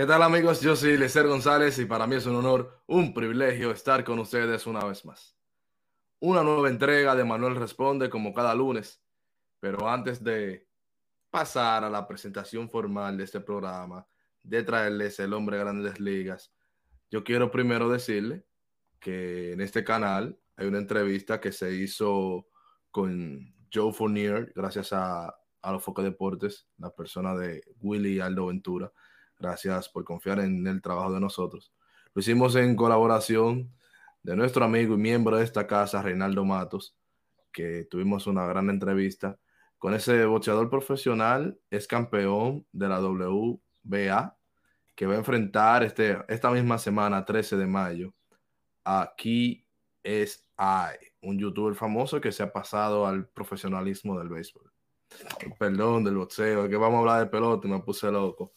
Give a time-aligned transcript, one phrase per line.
[0.00, 0.62] ¿Qué tal amigos?
[0.62, 4.66] Yo soy Lecer González y para mí es un honor, un privilegio estar con ustedes
[4.66, 5.36] una vez más.
[6.20, 9.04] Una nueva entrega de Manuel Responde como cada lunes,
[9.58, 10.66] pero antes de
[11.28, 14.06] pasar a la presentación formal de este programa,
[14.42, 16.50] de traerles el hombre de grandes ligas,
[17.10, 18.46] yo quiero primero decirle
[19.00, 22.48] que en este canal hay una entrevista que se hizo
[22.90, 25.26] con Joe Fournier, gracias a,
[25.60, 28.90] a los Deportes, la persona de Willy Aldo Ventura
[29.40, 31.72] Gracias por confiar en el trabajo de nosotros.
[32.14, 33.72] Lo hicimos en colaboración
[34.22, 36.94] de nuestro amigo y miembro de esta casa, Reinaldo Matos,
[37.50, 39.38] que tuvimos una gran entrevista
[39.78, 44.36] con ese boxeador profesional, es campeón de la WBA,
[44.94, 48.14] que va a enfrentar este, esta misma semana, 13 de mayo,
[48.84, 49.66] a Key
[50.04, 50.26] I,
[51.22, 54.70] un youtuber famoso que se ha pasado al profesionalismo del béisbol.
[55.58, 58.52] Perdón, del boxeo, que vamos a hablar de pelota me puse loco.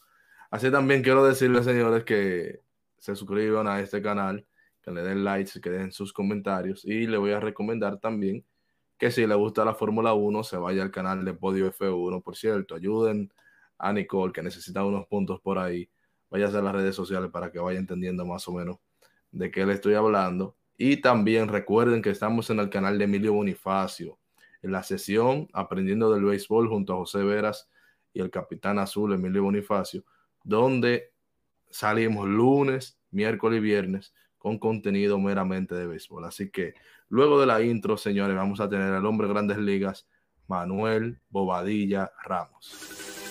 [0.54, 2.60] Así también quiero decirles, señores, que
[2.96, 4.46] se suscriban a este canal,
[4.82, 6.84] que le den likes, que dejen sus comentarios.
[6.84, 8.44] Y le voy a recomendar también
[8.96, 12.22] que si le gusta la Fórmula 1, se vaya al canal de Podio F1.
[12.22, 13.32] Por cierto, ayuden
[13.78, 15.90] a Nicole, que necesita unos puntos por ahí.
[16.30, 18.76] Vaya a las redes sociales para que vaya entendiendo más o menos
[19.32, 20.54] de qué le estoy hablando.
[20.78, 24.20] Y también recuerden que estamos en el canal de Emilio Bonifacio,
[24.62, 27.68] en la sesión Aprendiendo del Béisbol junto a José Veras
[28.12, 30.04] y el capitán azul Emilio Bonifacio
[30.44, 31.12] donde
[31.70, 36.26] salimos lunes, miércoles y viernes con contenido meramente de béisbol.
[36.26, 36.74] Así que
[37.08, 40.06] luego de la intro, señores, vamos a tener al hombre de grandes ligas,
[40.46, 43.24] Manuel Bobadilla Ramos.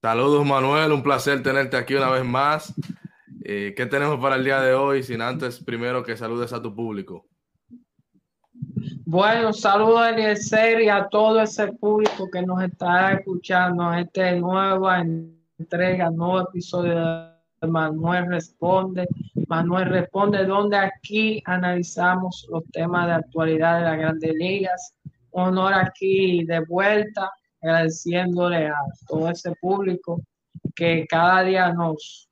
[0.00, 2.72] Saludos Manuel, un placer tenerte aquí una vez más.
[3.42, 5.02] Eh, ¿Qué tenemos para el día de hoy?
[5.02, 7.26] Sin antes, primero que saludes a tu público.
[9.06, 14.32] Bueno, saludos a Eliezer y a todo ese público que nos está escuchando en esta
[14.34, 15.02] nueva
[15.58, 16.94] entrega, nuevo episodio
[17.60, 19.08] de Manuel Responde.
[19.48, 24.94] Manuel Responde, donde aquí analizamos los temas de actualidad de las grandes ligas.
[25.30, 27.30] Honor aquí de vuelta,
[27.62, 28.76] agradeciéndole a
[29.08, 30.20] todo ese público
[30.74, 32.28] que cada día nos,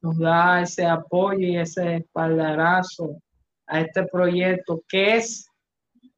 [0.00, 3.16] nos da ese apoyo y ese espaldarazo
[3.66, 5.48] a este proyecto que es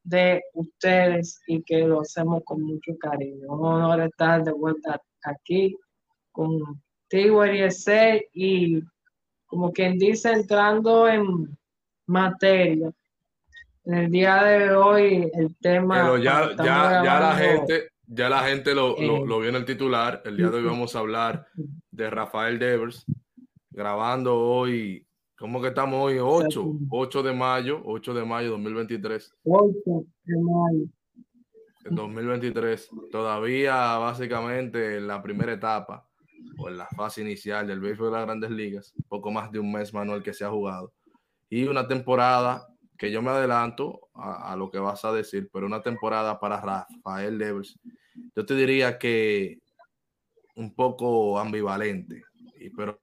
[0.04, 3.48] de ustedes y que lo hacemos con mucho cariño.
[3.48, 5.74] Un honor estar de vuelta aquí
[6.30, 8.82] contigo, Eliezer, y
[9.46, 11.56] como quien dice, entrando en
[12.06, 12.92] materia.
[13.84, 16.02] En el día de hoy, el tema.
[16.02, 19.64] Pero ya, ya, ya la gente, ya la gente lo, lo, lo, vio en el
[19.64, 20.22] titular.
[20.24, 21.46] El día de hoy vamos a hablar
[21.90, 23.04] de Rafael Devers,
[23.70, 25.06] grabando hoy
[25.36, 26.18] ¿Cómo que estamos hoy?
[26.20, 29.34] 8, 8 de mayo, 8 de mayo 2023.
[29.44, 29.74] 8
[30.24, 30.86] de mayo.
[31.90, 32.90] 2023.
[33.10, 36.06] Todavía básicamente en la primera etapa
[36.56, 38.94] o en la fase inicial del béisbol de las grandes ligas.
[39.08, 40.92] Poco más de un mes, Manuel, que se ha jugado.
[41.50, 45.66] Y una temporada que yo me adelanto a, a lo que vas a decir, pero
[45.66, 47.78] una temporada para Rafael Devers.
[48.36, 49.58] Yo te diría que
[50.54, 52.22] un poco ambivalente,
[52.76, 52.98] pero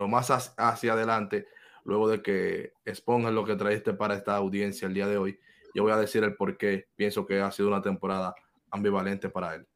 [0.00, 1.46] más hacia adelante,
[1.84, 5.38] luego de que expongas lo que traiste para esta audiencia el día de hoy,
[5.74, 8.34] yo voy a decir el por qué pienso que ha sido una temporada
[8.70, 9.66] ambivalente para él.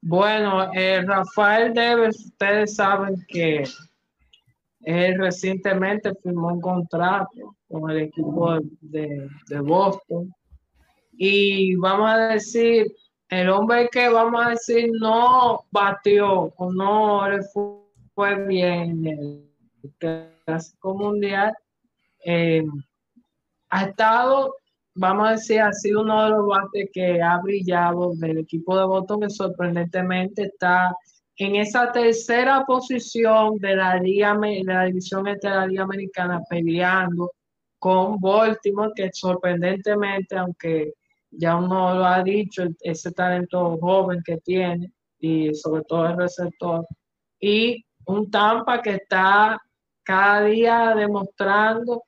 [0.00, 3.64] Bueno, eh, Rafael Devers, ustedes saben que
[4.82, 10.32] él recientemente firmó un contrato con el equipo de, de Boston
[11.12, 12.86] y vamos a decir,
[13.28, 17.26] el hombre que vamos a decir no batió o no
[18.14, 19.50] fue, bien en
[19.82, 21.52] el clásico mundial,
[22.24, 22.64] eh,
[23.70, 24.54] ha estado,
[24.94, 28.86] vamos a decir, ha sido uno de los bates que ha brillado del equipo de
[28.86, 30.96] Boston, que sorprendentemente está
[31.36, 37.30] en esa tercera posición de la liga, de la división de la liga americana peleando
[37.78, 40.94] con Baltimore, que sorprendentemente, aunque
[41.30, 46.86] ya uno lo ha dicho, ese talento joven que tiene y sobre todo el receptor.
[47.40, 49.60] Y un Tampa que está
[50.02, 52.04] cada día demostrando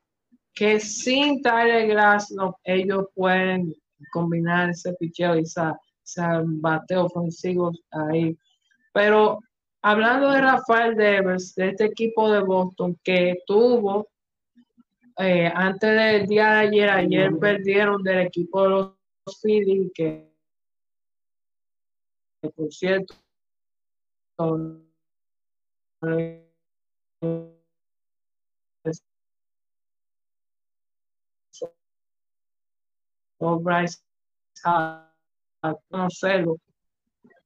[0.55, 3.75] que sin Tyler Glass no, ellos pueden
[4.13, 5.63] combinar ese picheo y ese,
[6.45, 8.37] bateo ofensivo ahí.
[8.93, 9.39] Pero
[9.83, 14.09] hablando de Rafael Devers, de este equipo de Boston que tuvo
[15.19, 19.00] eh, antes del día de ayer, ayer perdieron del equipo de los
[19.94, 20.31] que,
[22.55, 23.15] por cierto,
[34.65, 35.06] a,
[35.88, 36.56] conocerlo.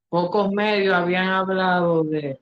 [0.09, 2.39] Pocos medios habían hablado de,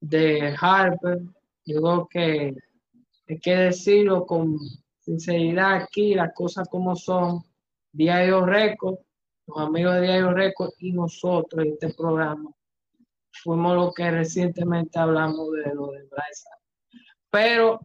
[0.00, 1.20] de Harper.
[1.64, 2.54] Digo que
[3.28, 4.58] hay que decirlo con
[5.00, 7.42] sinceridad aquí, las cosas como son.
[7.96, 8.98] Diario Récord,
[9.46, 12.50] los amigos de Diario Récord y nosotros en este programa
[13.42, 16.48] fuimos los que recientemente hablamos de lo de Bryce.
[17.30, 17.80] Pero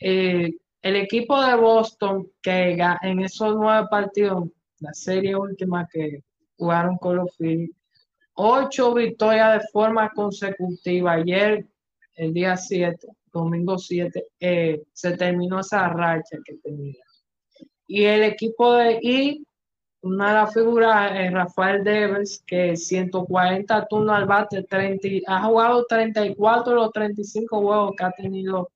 [0.00, 0.50] eh,
[0.82, 4.48] el equipo de Boston que en esos nueve partidos,
[4.80, 6.22] la serie última que
[6.56, 7.70] jugaron con los Phillies,
[8.34, 11.12] ocho victorias de forma consecutiva.
[11.12, 11.66] Ayer,
[12.14, 17.02] el día 7, domingo 7, eh, se terminó esa racha que tenía.
[17.86, 19.44] Y el equipo de I,
[20.08, 25.86] una de las figuras es Rafael Devers, que 140 turnos al bate, 30, ha jugado
[25.86, 28.70] 34 de los 35 juegos que ha tenido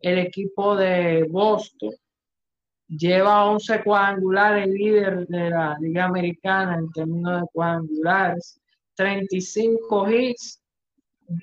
[0.00, 1.92] el equipo de Boston.
[2.88, 8.60] Lleva 11 cuadrangulares, líder de la Liga Americana en términos de cuadrangulares,
[8.94, 10.62] 35 hits,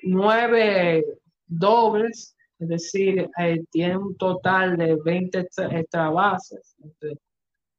[0.04, 1.04] 9
[1.46, 6.75] dobles, es decir, eh, tiene un total de 20 extra, bases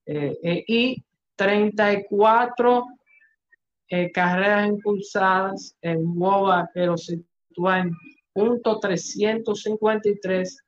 [0.06, 1.02] eh, eh, y
[1.36, 2.84] 34
[4.12, 7.92] carreras impulsadas en WOBA que lo sitúa en
[8.32, 10.64] punto 353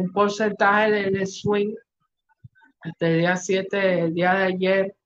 [0.00, 1.74] un porcentaje de, swing
[2.80, 4.96] hasta el día 7, el día de ayer,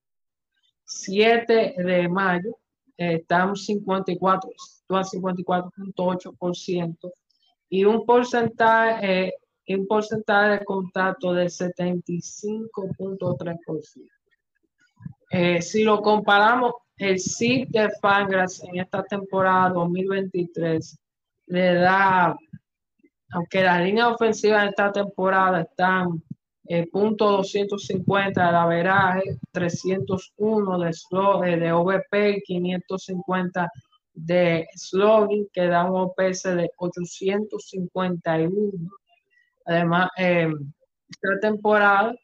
[0.84, 2.56] 7 de mayo,
[2.96, 4.52] eh, estamos 54,
[4.88, 7.12] 54.8%
[7.70, 9.34] y un porcentaje, eh,
[9.76, 14.13] un porcentaje de contacto de 75.3%.
[15.36, 20.96] Eh, si lo comparamos, el SIP de Fangras en esta temporada 2023
[21.46, 22.36] le da
[23.32, 26.22] aunque las líneas ofensivas de esta temporada están
[26.66, 29.20] en punto 250 de la
[29.50, 33.68] 301 de, slow, eh, de OVP 550
[34.12, 38.70] de slogan, que da un OPS de 851.
[39.64, 40.48] Además, eh,
[41.08, 42.14] esta temporada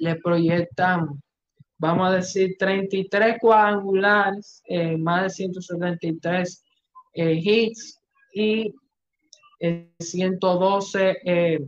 [0.00, 1.22] le proyectan,
[1.82, 6.64] vamos a decir, 33 cuadrangulares, eh, más de 173
[7.12, 8.00] hits
[8.32, 8.72] y
[9.98, 11.58] 112 eh,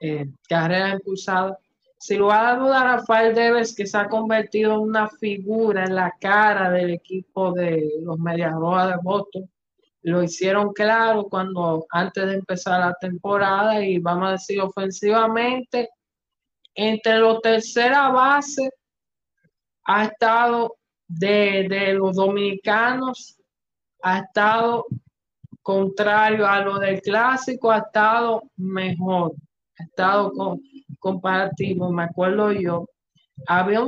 [0.00, 1.56] eh, carreras impulsadas.
[1.98, 5.94] Si lo va a dudar, Rafael Deves, que se ha convertido en una figura en
[5.94, 9.48] la cara del equipo de los Medias Rojas de Boston,
[10.02, 15.90] lo hicieron claro cuando antes de empezar la temporada y vamos a decir ofensivamente,
[16.74, 18.70] entre los tercera base
[19.88, 20.76] ha estado
[21.08, 23.40] de, de los dominicanos,
[24.02, 24.84] ha estado
[25.62, 29.32] contrario a lo del clásico, ha estado mejor,
[29.78, 30.60] ha estado con,
[30.98, 31.90] comparativo.
[31.90, 32.86] Me acuerdo yo,
[33.46, 33.80] había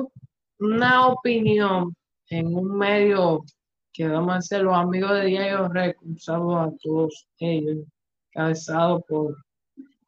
[0.59, 1.95] una opinión
[2.31, 3.45] en un medio
[3.93, 7.85] que vamos a hacer los amigos de Diario Rec, un saludo a todos ellos,
[8.31, 9.37] cabezado por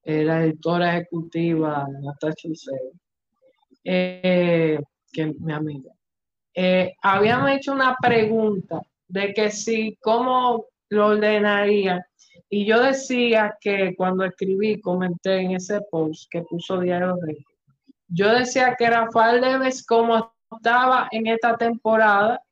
[0.04, 2.48] eh, la editora ejecutiva Natacha
[3.84, 4.80] eh,
[5.12, 5.92] que mi amiga.
[6.54, 12.06] Eh, habíamos hecho una pregunta de que si, cómo lo ordenaría.
[12.48, 17.44] Y yo decía que cuando escribí, comenté en ese post que puso Diario Rey,
[18.08, 22.42] yo decía que Rafael Deves, como estaba en esta temporada,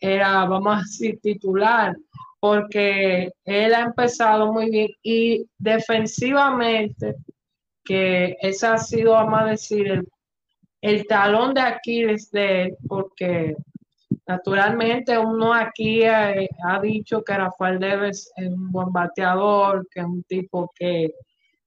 [0.00, 1.96] era, vamos a decir, titular,
[2.38, 7.16] porque él ha empezado muy bien y defensivamente,
[7.84, 10.08] que ese ha sido, vamos a decir, el,
[10.84, 13.54] el talón de Aquiles de porque
[14.26, 20.06] Naturalmente, uno aquí eh, ha dicho que Rafael Deves es un buen bateador, que es
[20.06, 21.14] un tipo que,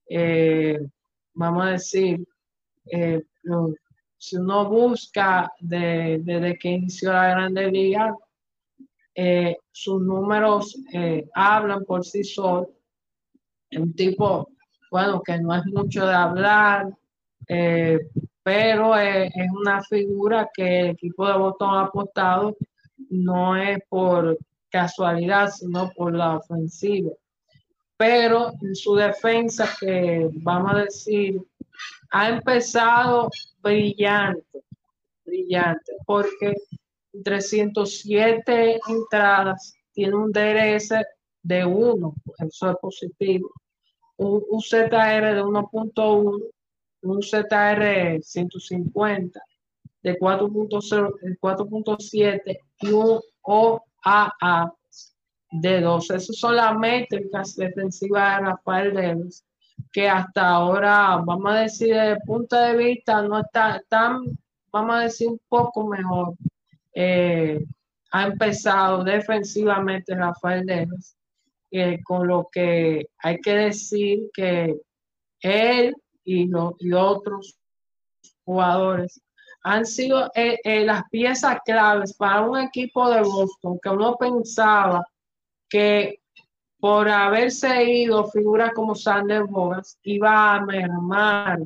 [0.08, 0.80] eh,
[1.34, 2.26] vamos a decir,
[2.90, 3.22] eh,
[4.16, 8.12] si uno busca desde que inició la Grande Liga,
[9.70, 10.76] sus números
[11.34, 12.68] hablan por sí solos.
[13.72, 14.48] Un tipo,
[14.90, 16.88] bueno, que no es mucho de hablar,
[18.48, 22.56] pero es, una figura que el equipo de Boston ha apostado
[23.10, 24.38] no es por
[24.70, 27.10] casualidad, sino por la ofensiva.
[27.98, 31.38] Pero en su defensa, que vamos a decir,
[32.10, 33.28] ha empezado
[33.60, 34.62] brillante,
[35.26, 36.54] brillante, porque
[37.22, 40.94] 307 entradas tiene un DRS
[41.42, 42.14] de 1,
[42.48, 43.50] eso es positivo,
[44.16, 46.50] un ZR de 1.1
[47.02, 49.40] un ZR 150
[50.02, 54.72] de 4.7 y un OAA
[55.50, 56.10] de 2.
[56.10, 59.44] Esas son las métricas defensivas de Rafael Davis,
[59.92, 64.24] que hasta ahora, vamos a decir, desde el punto de vista, no está tan
[64.72, 66.34] vamos a decir, un poco mejor.
[66.94, 67.64] Eh,
[68.10, 71.16] ha empezado defensivamente Rafael Deves,
[71.70, 74.74] eh, con lo que hay que decir que
[75.40, 75.94] él
[76.28, 77.58] y, los, y otros
[78.44, 79.20] jugadores
[79.62, 85.04] han sido eh, eh, las piezas claves para un equipo de Boston que uno pensaba
[85.68, 86.20] que
[86.78, 91.60] por haberse ido figuras como Sander Bogas iba a mermar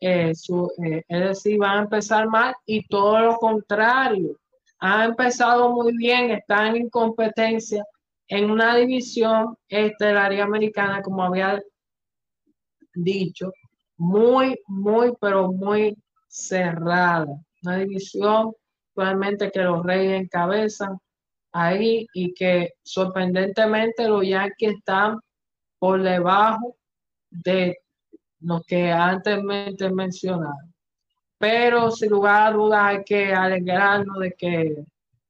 [0.00, 4.36] eh, es decir, iba a empezar mal y todo lo contrario.
[4.80, 7.84] Ha empezado muy bien, están en competencia
[8.28, 11.60] en una división estelaria americana, como había
[12.94, 13.52] dicho,
[13.98, 15.96] muy, muy, pero muy
[16.28, 17.26] cerrada.
[17.62, 18.52] Una división
[18.90, 20.98] actualmente que los Reyes encabezan
[21.52, 25.18] ahí y que sorprendentemente los Yankees están
[25.78, 26.76] por debajo
[27.30, 27.78] de
[28.40, 30.56] lo que antes mencionado.
[31.38, 34.84] Pero sin lugar a dudas hay que alegrarnos de que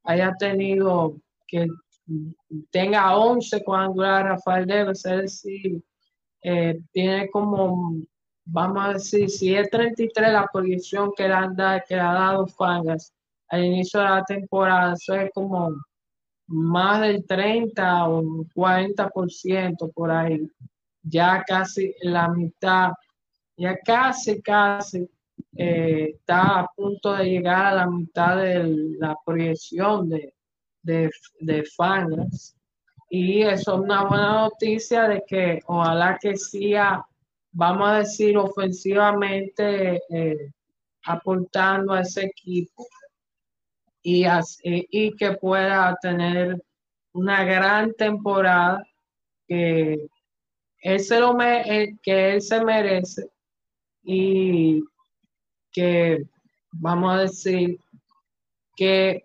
[0.05, 1.67] haya tenido, que
[2.71, 5.83] tenga 11 cuadrangulares Rafael Deves, es decir,
[6.43, 7.93] eh, tiene como
[8.51, 11.55] vamos a decir, si es 33 la proyección que le, han
[11.87, 13.13] que ha dado Fangas
[13.49, 15.75] al inicio de la temporada, eso es como
[16.47, 18.23] más del 30 o
[18.55, 20.51] 40% por ahí,
[21.03, 22.93] ya casi la mitad,
[23.57, 25.09] ya casi, casi
[25.57, 28.65] eh, está a punto de llegar a la mitad de
[28.99, 30.35] la proyección de,
[30.83, 32.55] de, de Fangas.
[33.11, 37.05] Y eso es una buena noticia de que ojalá que sea
[37.59, 40.53] vamos a decir, ofensivamente eh,
[41.03, 42.87] aportando a ese equipo
[44.01, 44.25] y,
[44.63, 46.63] y que pueda tener
[47.13, 48.87] una gran temporada
[49.49, 50.07] que
[50.83, 53.29] él se, lo eh, que él se merece
[54.05, 54.85] y
[55.73, 56.23] que
[56.71, 57.77] vamos a decir
[58.77, 59.25] que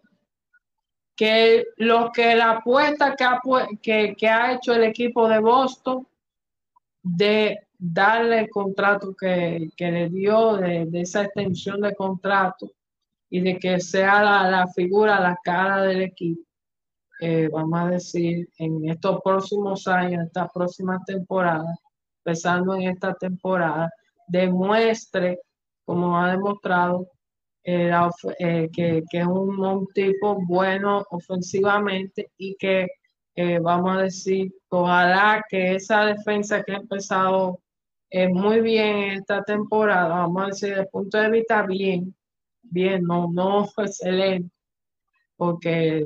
[1.16, 3.40] que lo que la apuesta que ha,
[3.80, 6.08] que, que ha hecho el equipo de Boston
[7.04, 12.72] de darle el contrato que, le dio, de, esa extensión de contrato
[13.30, 16.42] y de que sea la, figura, la cara del equipo,
[17.20, 21.75] eh, vamos a decir, en estos próximos años, esta próxima temporada,
[22.24, 23.92] empezando en esta temporada,
[24.28, 25.40] demuestre,
[25.84, 27.10] como ha demostrado,
[27.66, 27.92] eh,
[28.40, 32.88] eh, que, es un, un, tipo bueno ofensivamente y que,
[33.62, 37.60] vamos a decir, ojalá que esa defensa que ha empezado
[38.32, 42.15] muy bien esta temporada, vamos a decir, desde el punto de vista bien,
[42.62, 44.53] bien, no, no excelente,
[45.36, 46.05] porque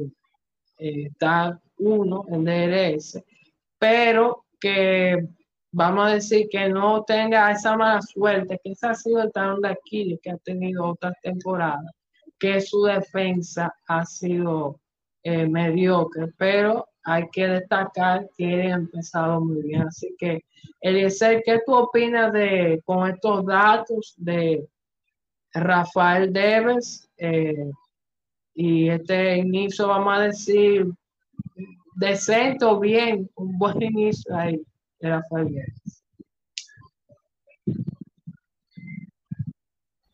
[0.78, 3.22] eh, está uno en DRS,
[3.78, 5.28] pero que
[5.72, 9.62] vamos a decir que no tenga esa mala suerte, que ese ha sido el talón
[9.62, 11.92] de Aquiles que ha tenido otras temporadas,
[12.40, 14.80] que su defensa ha sido
[15.24, 19.84] eh, mediocre, pero hay que destacar que han empezado muy bien.
[19.84, 20.44] Así que,
[20.82, 24.68] Eliezer, ¿qué tú opinas de con estos datos de
[25.54, 27.10] Rafael Deves?
[27.18, 27.72] Eh,
[28.54, 30.92] y este inicio, vamos a decir,
[31.96, 34.62] decente o bien, un buen inicio ahí
[35.00, 36.04] de Rafael Deves.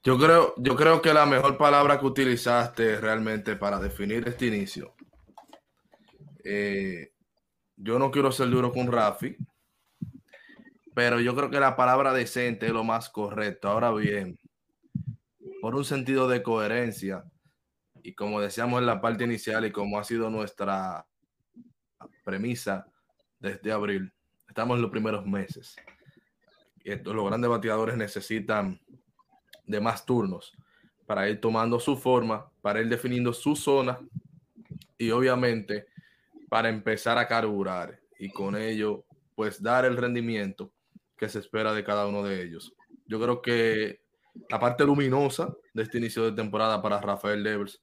[0.04, 4.94] Yo creo, yo creo que la mejor palabra que utilizaste realmente para definir este inicio
[6.44, 7.12] eh,
[7.76, 9.36] yo no quiero ser duro con Rafi,
[10.94, 13.68] pero yo creo que la palabra decente es lo más correcto.
[13.68, 14.38] Ahora bien,
[15.62, 17.24] por un sentido de coherencia,
[18.04, 21.08] y como decíamos en la parte inicial y como ha sido nuestra
[22.24, 22.86] premisa
[23.40, 24.12] desde abril,
[24.48, 25.76] estamos en los primeros meses.
[26.84, 28.80] Esto, los grandes bateadores necesitan
[29.66, 30.52] de más turnos
[31.06, 34.00] para ir tomando su forma, para ir definiendo su zona
[34.98, 35.88] y obviamente
[36.54, 40.72] para empezar a carburar y con ello pues dar el rendimiento
[41.18, 42.76] que se espera de cada uno de ellos.
[43.08, 44.02] Yo creo que
[44.52, 47.82] la parte luminosa de este inicio de temporada para Rafael Devers,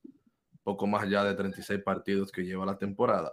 [0.63, 3.33] poco más ya de 36 partidos que lleva la temporada.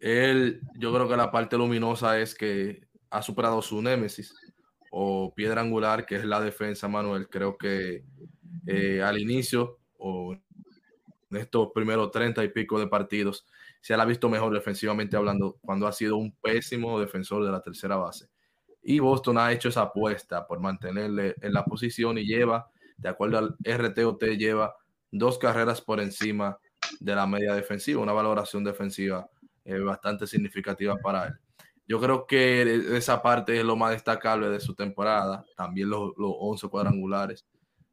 [0.00, 4.34] Él, yo creo que la parte luminosa es que ha superado su némesis
[4.90, 7.28] o piedra angular, que es la defensa, Manuel.
[7.28, 8.02] Creo que
[8.66, 13.46] eh, al inicio o en estos primeros 30 y pico de partidos,
[13.82, 17.96] se ha visto mejor defensivamente hablando cuando ha sido un pésimo defensor de la tercera
[17.96, 18.28] base.
[18.80, 23.38] Y Boston ha hecho esa apuesta por mantenerle en la posición y lleva, de acuerdo
[23.38, 24.76] al RTOT, lleva
[25.10, 26.56] dos carreras por encima
[27.00, 29.28] de la media defensiva, una valoración defensiva
[29.64, 31.34] eh, bastante significativa para él.
[31.86, 36.32] Yo creo que esa parte es lo más destacable de su temporada, también los, los
[36.38, 37.44] 11 cuadrangulares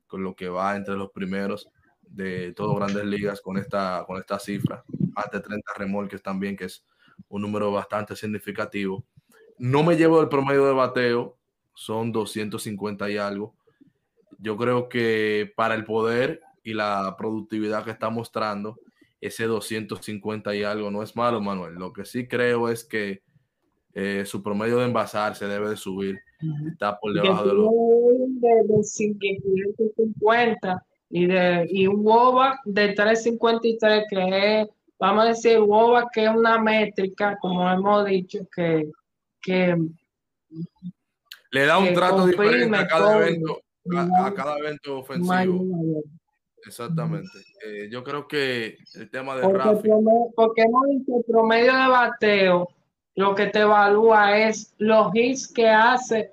[0.06, 1.68] con lo que va entre los primeros
[2.12, 4.84] de todas grandes ligas con esta, con esta cifra.
[5.16, 6.86] Más de 30 remolques también, que es
[7.28, 9.04] un número bastante significativo.
[9.58, 11.38] No me llevo el promedio de bateo,
[11.74, 13.56] son 250 y algo.
[14.38, 18.80] Yo creo que para el poder y la productividad que está mostrando,
[19.22, 21.76] ese 250 y algo no es malo, Manuel.
[21.76, 23.22] Lo que sí creo es que
[23.94, 26.20] eh, su promedio de envasar se debe de subir.
[26.72, 27.70] Está por debajo de los...
[28.40, 34.68] De, de 550 y, de, y un WOBA de 353 que es,
[35.00, 38.90] vamos a decir, WOBA que es una métrica, como hemos dicho, que,
[39.42, 39.76] que
[41.52, 43.62] le da un trato diferente a cada evento,
[43.96, 45.66] a, cada evento ofensivo.
[46.66, 47.40] Exactamente.
[47.66, 49.90] Eh, yo creo que el tema de porque,
[50.36, 52.70] porque hemos dicho el promedio de bateo,
[53.16, 56.32] lo que te evalúa es los hits que hace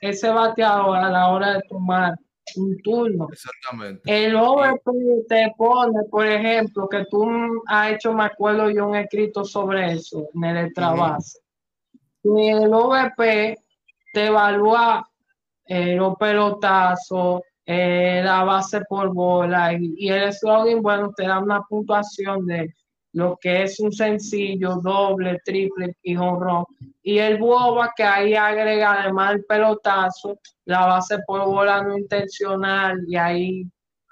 [0.00, 2.14] ese bateador a la hora de tomar
[2.56, 3.28] un turno.
[3.32, 4.02] Exactamente.
[4.26, 7.26] El OVP te pone, por ejemplo, que tú
[7.66, 11.22] has hecho, me acuerdo yo un escrito sobre eso en el trabajo.
[12.22, 13.56] El OVP
[14.12, 15.08] te evalúa
[15.66, 21.62] eh, los pelotazos, eh, la base por bola y, el slogan, bueno, te da una
[21.62, 22.74] puntuación de
[23.14, 26.64] lo que es un sencillo, doble, triple y honrón.
[27.02, 32.98] Y el boba que ahí agrega además el pelotazo, la base por bola no intencional
[33.06, 33.64] y ahí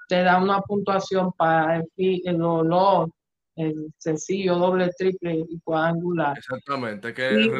[0.07, 3.09] te da una puntuación para el, el dolor,
[3.57, 6.37] el sencillo, doble, triple y cuadrangular.
[6.37, 7.51] Exactamente, que el,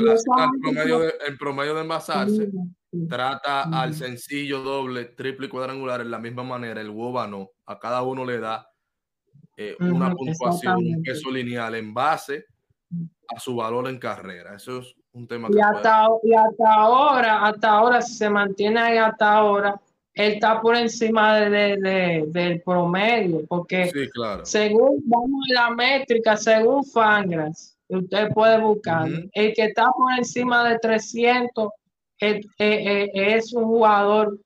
[0.61, 2.49] promedio de, el promedio de envasarse
[3.09, 7.79] trata al sencillo, doble, triple y cuadrangular en la misma manera, el WOBA no, a
[7.79, 8.65] cada uno le da
[9.57, 12.45] eh, una puntuación, un peso lineal en base
[13.35, 14.55] a su valor en carrera.
[14.55, 18.79] Eso es un tema que y hasta, y hasta ahora, hasta ahora, si se mantiene
[18.79, 19.79] ahí hasta ahora,
[20.13, 23.91] él está por encima de, del promedio, porque
[24.43, 30.69] según vamos a la métrica, según Fangras, usted puede buscar, el que está por encima
[30.69, 31.69] de 300
[32.19, 34.39] es, un jugador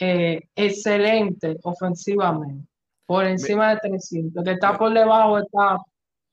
[0.00, 2.68] eh, excelente ofensivamente,
[3.06, 4.40] por encima de 300.
[4.40, 5.78] El que está por debajo está,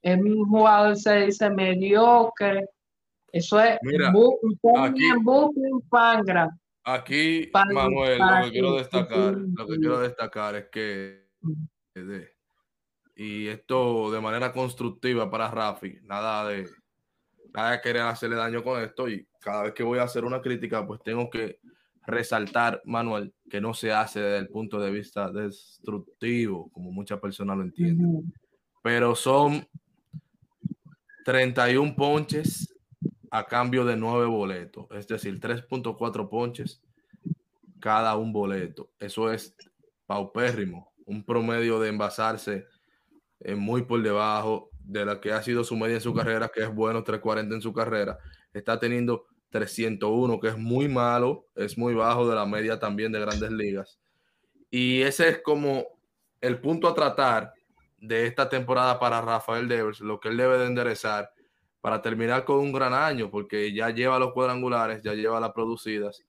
[0.02, 2.66] es un jugador, se dice mediocre.
[3.32, 4.12] Eso es Mira,
[4.78, 5.04] aquí,
[5.90, 6.50] Fangra.
[6.84, 11.22] Aquí, Manuel, lo que quiero destacar, lo que quiero destacar es que
[13.16, 16.68] y esto de manera constructiva para Rafi, nada de
[17.54, 20.42] nada de querer hacerle daño con esto y cada vez que voy a hacer una
[20.42, 21.60] crítica, pues tengo que
[22.06, 27.58] resaltar, Manuel, que no se hace desde el punto de vista destructivo, como muchas personas
[27.58, 28.34] lo entienden.
[28.82, 29.68] Pero son
[31.26, 32.74] 31 ponches
[33.30, 36.82] a cambio de 9 boletos, es decir, 3.4 ponches
[37.80, 38.92] cada un boleto.
[39.00, 39.56] Eso es
[40.06, 42.66] paupérrimo, un promedio de envasarse
[43.56, 46.74] muy por debajo de la que ha sido su media en su carrera, que es
[46.74, 48.18] bueno, 340 en su carrera.
[48.54, 53.20] Está teniendo 301, que es muy malo, es muy bajo de la media también de
[53.20, 54.00] grandes ligas.
[54.70, 55.86] Y ese es como
[56.40, 57.54] el punto a tratar
[58.00, 61.32] de esta temporada para Rafael Devers, lo que él debe de enderezar
[61.82, 66.24] para terminar con un gran año, porque ya lleva los cuadrangulares, ya lleva las producidas,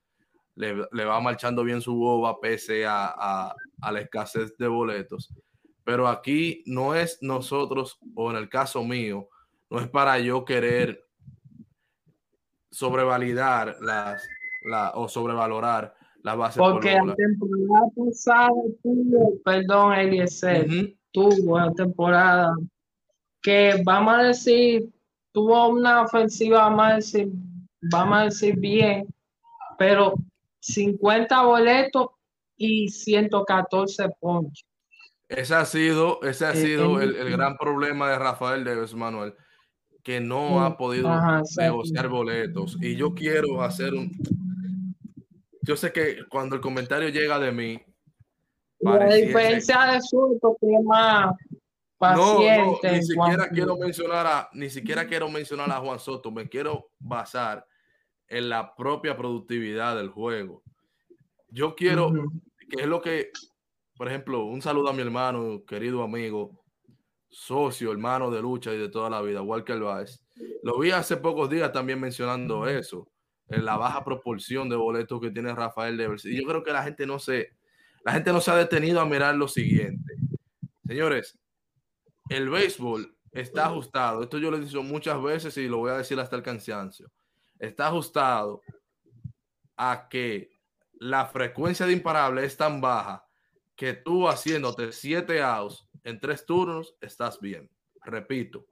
[0.55, 5.33] le, va marchando bien su boba pese a, a la escasez de boletos.
[5.85, 9.29] Pero aquí no es nosotros, o en el caso mío,
[9.71, 11.07] no es para yo querer
[12.73, 14.27] sobrevalidar las
[14.65, 16.59] la, o sobrevalorar las bases.
[16.59, 18.49] Porque la temporada pasada
[18.83, 22.55] tuvo, perdón, Eliezer, tuvo la temporada
[23.43, 24.89] que vamos a decir,
[25.33, 27.29] tuvo una ofensiva, vamos a decir,
[27.83, 29.07] vamos a decir bien,
[29.79, 30.15] pero
[30.61, 32.07] 50 boletos
[32.57, 34.65] y 114 ponches.
[35.29, 39.35] Ese ha sido, ese ha eh, sido el, el, gran problema de Rafael Deves, Manuel
[40.03, 41.11] que no ha podido
[41.57, 42.77] negociar boletos.
[42.81, 44.11] Y yo quiero hacer un...
[45.61, 47.81] Yo sé que cuando el comentario llega de mí...
[48.81, 51.37] La diferencia de su es más
[51.97, 52.89] paciente.
[52.89, 56.91] No, ni siquiera quiero mencionar a, ni siquiera quiero mencionar a Juan Soto, me quiero
[56.99, 57.65] basar
[58.27, 60.65] en la propia productividad del juego.
[61.49, 62.13] Yo quiero,
[62.71, 63.31] que es lo que,
[63.97, 66.62] por ejemplo, un saludo a mi hermano, querido amigo,
[67.33, 70.23] socio, hermano de lucha y de toda la vida, Walker Baez.
[70.63, 73.09] Lo vi hace pocos días también mencionando eso,
[73.49, 76.25] en la baja proporción de boletos que tiene Rafael Devers.
[76.27, 77.57] Y yo creo que la gente no se,
[78.05, 80.15] la gente no se ha detenido a mirar lo siguiente.
[80.87, 81.39] Señores,
[82.29, 84.23] el béisbol está ajustado.
[84.23, 87.11] Esto yo lo he dicho muchas veces y lo voy a decir hasta el cansancio.
[87.59, 88.61] Está ajustado
[89.77, 90.51] a que
[90.93, 93.27] la frecuencia de imparable es tan baja
[93.75, 97.71] que tú haciéndote siete outs en tres turnos estás bien.
[98.05, 98.67] Repito,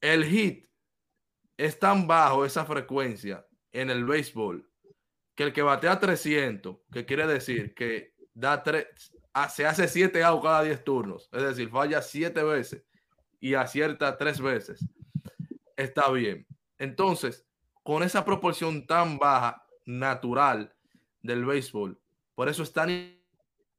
[0.00, 0.68] el hit
[1.56, 4.68] es tan bajo esa frecuencia en el béisbol
[5.34, 8.86] que el que batea 300, que quiere decir que da tres,
[9.50, 12.84] se hace siete outs cada 10 turnos, es decir, falla siete veces
[13.40, 14.86] y acierta tres veces,
[15.76, 16.46] está bien.
[16.78, 17.46] Entonces,
[17.82, 20.74] con esa proporción tan baja, natural
[21.20, 22.00] del béisbol,
[22.34, 23.13] por eso es tan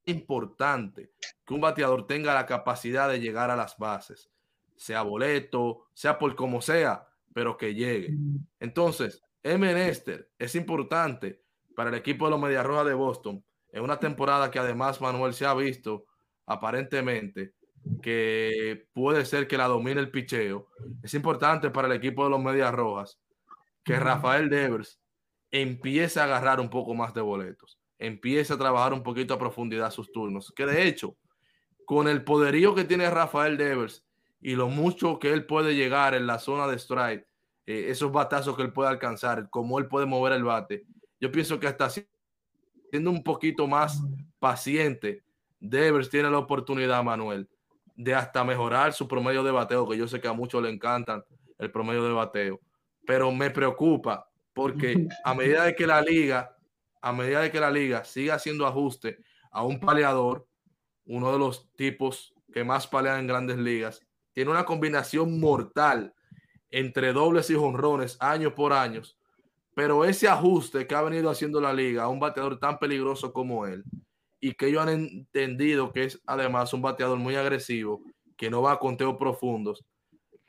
[0.06, 1.12] importante
[1.46, 4.30] que un bateador tenga la capacidad de llegar a las bases,
[4.76, 8.16] sea boleto, sea por como sea, pero que llegue.
[8.60, 9.74] Entonces, M.
[9.74, 11.42] Nester es importante
[11.76, 15.34] para el equipo de los Medias Rojas de Boston en una temporada que además Manuel
[15.34, 16.06] se ha visto
[16.46, 17.54] aparentemente
[18.02, 20.70] que puede ser que la domine el picheo.
[21.04, 23.20] Es importante para el equipo de los Medias Rojas
[23.84, 25.00] que Rafael Devers
[25.52, 29.92] empiece a agarrar un poco más de boletos empiece a trabajar un poquito a profundidad
[29.92, 30.52] sus turnos.
[30.56, 31.16] Que de hecho,
[31.86, 34.06] con el poderío que tiene Rafael Devers
[34.42, 37.26] y lo mucho que él puede llegar en la zona de strike,
[37.66, 40.86] eh, esos batazos que él puede alcanzar, cómo él puede mover el bate,
[41.20, 44.02] yo pienso que hasta siendo un poquito más
[44.40, 45.24] paciente,
[45.60, 47.50] Devers tiene la oportunidad, Manuel,
[47.96, 51.24] de hasta mejorar su promedio de bateo, que yo sé que a muchos le encantan
[51.58, 52.60] el promedio de bateo,
[53.06, 56.55] pero me preocupa porque a medida de que la liga
[57.06, 59.20] a medida de que la liga siga haciendo ajuste
[59.52, 60.48] a un paleador,
[61.06, 64.02] uno de los tipos que más palean en grandes ligas,
[64.34, 66.16] tiene una combinación mortal
[66.72, 69.04] entre dobles y jonrones año por año,
[69.76, 73.68] pero ese ajuste que ha venido haciendo la liga a un bateador tan peligroso como
[73.68, 73.84] él
[74.40, 78.02] y que ellos han entendido que es además un bateador muy agresivo,
[78.36, 79.86] que no va a conteos profundos,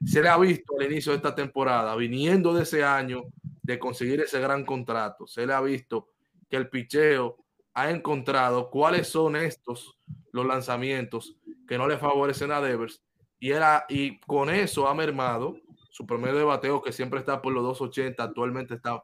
[0.02, 3.24] se le ha visto al inicio de esta temporada, viniendo de ese año
[3.62, 6.15] de conseguir ese gran contrato, se le ha visto
[6.48, 7.36] que el picheo
[7.74, 9.98] ha encontrado cuáles son estos
[10.32, 13.02] los lanzamientos que no le favorecen a Devers
[13.38, 15.56] y, era, y con eso ha mermado
[15.90, 19.02] su promedio de bateo que siempre está por los 280, actualmente está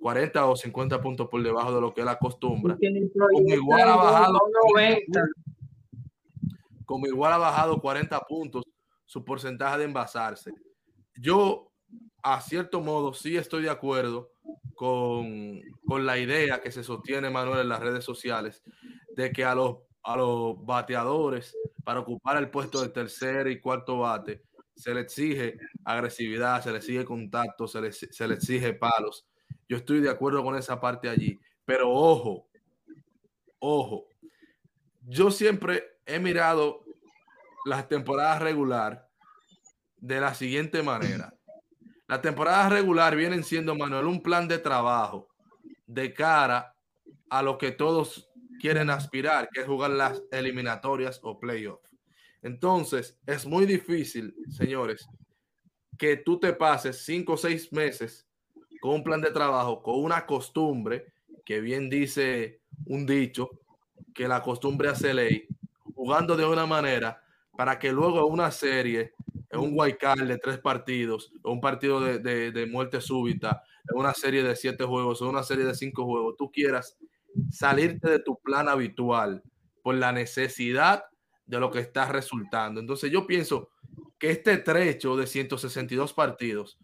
[0.00, 2.76] 40 o 50 puntos por debajo de lo que él acostumbra.
[2.76, 4.38] Como igual ha bajado,
[6.86, 8.64] como igual ha bajado 40 puntos
[9.04, 10.52] su porcentaje de envasarse.
[11.16, 11.70] Yo,
[12.22, 14.30] a cierto modo, sí estoy de acuerdo
[14.80, 15.60] con,
[16.06, 18.62] la idea que se sostiene Manuel en las redes sociales
[19.14, 23.98] de que a los, a los bateadores para ocupar el puesto de tercer y cuarto
[23.98, 24.42] bate
[24.74, 29.28] se le exige agresividad, se le exige contacto, se le, se exige palos.
[29.68, 32.48] Yo estoy de acuerdo con esa parte allí, pero ojo,
[33.58, 34.08] ojo,
[35.02, 36.86] yo siempre he mirado
[37.66, 39.10] las temporadas regular
[39.98, 41.34] de la siguiente manera.
[42.10, 45.28] La temporada regular vienen siendo, Manuel, un plan de trabajo
[45.86, 46.74] de cara
[47.28, 48.28] a lo que todos
[48.60, 51.88] quieren aspirar, que es jugar las eliminatorias o playoffs.
[52.42, 55.08] Entonces, es muy difícil, señores,
[55.96, 58.26] que tú te pases cinco o seis meses
[58.80, 61.12] con un plan de trabajo, con una costumbre,
[61.44, 63.50] que bien dice un dicho,
[64.12, 65.46] que la costumbre hace ley,
[65.94, 67.22] jugando de una manera
[67.56, 69.14] para que luego una serie
[69.50, 74.54] es un card de tres partidos, un partido de, muerte súbita, en una serie de
[74.54, 76.96] siete juegos, en una serie de cinco juegos, tú quieras
[77.50, 79.42] salirte de tu plan habitual
[79.82, 81.04] por la necesidad
[81.46, 82.80] de lo que está resultando.
[82.80, 83.70] Entonces yo pienso
[84.18, 86.78] que este trecho de 162 partidos,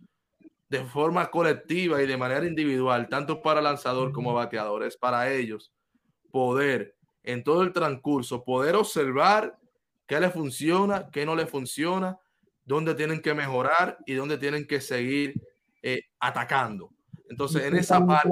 [0.69, 5.73] de forma colectiva y de manera individual, tanto para lanzador como bateador, es para ellos
[6.33, 9.59] poder en todo el transcurso, poder observar
[10.07, 12.19] qué le funciona, qué no le funciona,
[12.67, 15.41] dónde tienen que mejorar y dónde tienen que seguir
[15.83, 16.93] eh, atacando.
[17.31, 18.29] Entonces, en esa parte...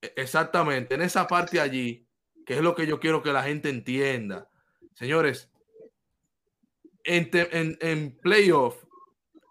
[0.00, 2.06] E, exactamente, en esa parte allí,
[2.46, 4.48] que es lo que yo quiero que la gente entienda.
[4.94, 5.50] Señores,
[7.02, 8.84] en, en, en playoff,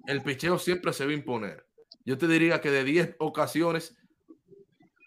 [0.06, 1.68] el picheo siempre se va a imponer.
[2.06, 3.98] Yo te diría que de 10 ocasiones,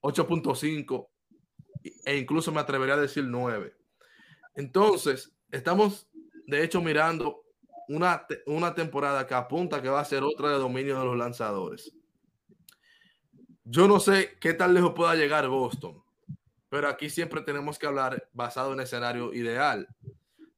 [0.02, 1.08] 8.5
[2.04, 3.74] e incluso me atrevería a decir 9.
[4.54, 6.09] Entonces, estamos
[6.50, 7.44] de hecho, mirando
[7.88, 11.94] una, una temporada que apunta que va a ser otra de dominio de los lanzadores.
[13.64, 16.02] Yo no sé qué tan lejos pueda llegar Boston,
[16.68, 19.86] pero aquí siempre tenemos que hablar basado en escenario ideal.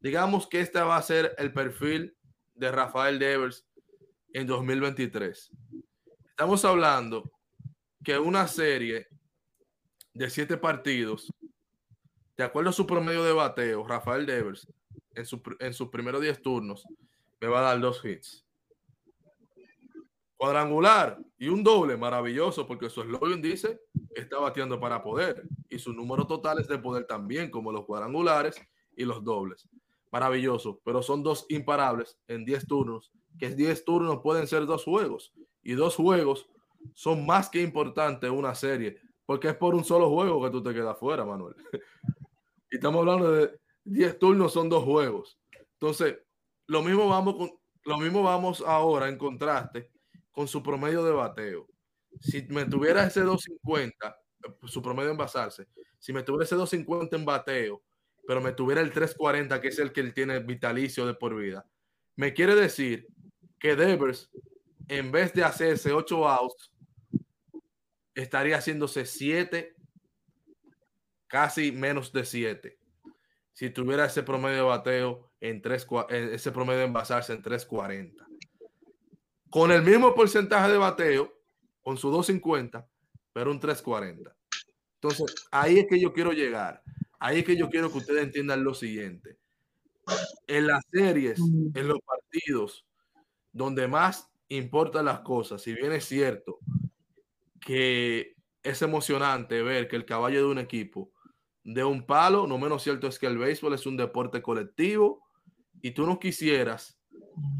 [0.00, 2.16] Digamos que este va a ser el perfil
[2.54, 3.66] de Rafael Devers
[4.32, 5.50] en 2023.
[6.30, 7.30] Estamos hablando
[8.02, 9.08] que una serie
[10.14, 11.30] de siete partidos,
[12.38, 14.66] de acuerdo a su promedio de bateo, Rafael Devers
[15.14, 16.86] en, sus primeros 10 turnos,
[17.40, 18.46] me va a dar dos hits.
[20.36, 23.80] Cuadrangular y un doble, maravilloso, porque su eslogan dice
[24.14, 25.44] está bateando para poder.
[25.68, 28.60] y sus números totales de poder también, como los cuadrangulares
[28.96, 29.68] y los dobles.
[30.10, 35.32] Maravilloso, pero son dos imparables en 10 turnos, que 10 turnos pueden ser dos juegos,
[35.62, 36.48] y dos juegos
[36.94, 40.62] son más que importantes en una serie, porque es por un solo juego que tú
[40.62, 41.54] te quedas fuera, Manuel.
[42.70, 45.38] y estamos hablando de 10 turnos, son dos juegos.
[45.74, 46.18] Entonces,
[46.66, 47.52] lo mismo vamos
[47.84, 49.90] lo mismo vamos ahora en contraste
[50.30, 51.68] con su promedio de bateo.
[52.20, 54.16] Si me tuviera ese 250,
[54.64, 55.66] su promedio en basarse,
[55.98, 57.82] si me tuviera ese 250 en bateo,
[58.26, 61.66] pero me tuviera el 340, que es el que él tiene vitalicio de por vida,
[62.14, 63.08] me quiere decir
[63.58, 64.30] que Devers,
[64.88, 66.72] en vez de hacerse 8 outs,
[68.14, 69.74] estaría haciéndose 7,
[71.26, 72.78] casi menos de 7.
[73.52, 78.26] Si tuviera ese promedio de bateo en 3, ese promedio de envasarse en 340.
[79.50, 81.32] Con el mismo porcentaje de bateo,
[81.82, 82.88] con su 250,
[83.32, 84.34] pero un 340.
[84.94, 86.82] Entonces, ahí es que yo quiero llegar.
[87.18, 89.38] Ahí es que yo quiero que ustedes entiendan lo siguiente.
[90.46, 92.86] En las series, en los partidos,
[93.52, 96.58] donde más importan las cosas, si bien es cierto
[97.60, 101.12] que es emocionante ver que el caballo de un equipo
[101.64, 105.22] de un palo, no menos cierto es que el béisbol es un deporte colectivo
[105.80, 107.00] y tú no quisieras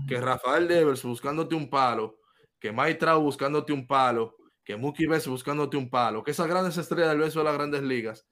[0.09, 2.19] que Rafael Devers buscándote un palo,
[2.59, 6.77] que Mike Trout buscándote un palo, que Mookie Betts buscándote un palo, que esas grandes
[6.77, 8.27] estrellas del beso de las grandes ligas,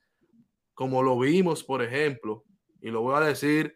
[0.74, 2.44] como lo vimos, por ejemplo,
[2.80, 3.74] y lo voy a decir,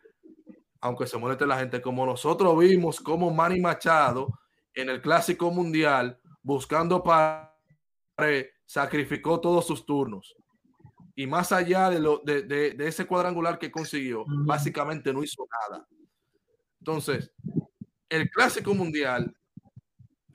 [0.80, 4.28] aunque se moleste la gente, como nosotros vimos como Manny Machado
[4.74, 7.54] en el Clásico Mundial, buscando para
[8.66, 10.36] sacrificó todos sus turnos.
[11.14, 15.86] Y más allá de, lo, de, de ese cuadrangular que consiguió, básicamente no hizo nada.
[16.80, 17.32] Entonces,
[18.08, 19.34] el Clásico Mundial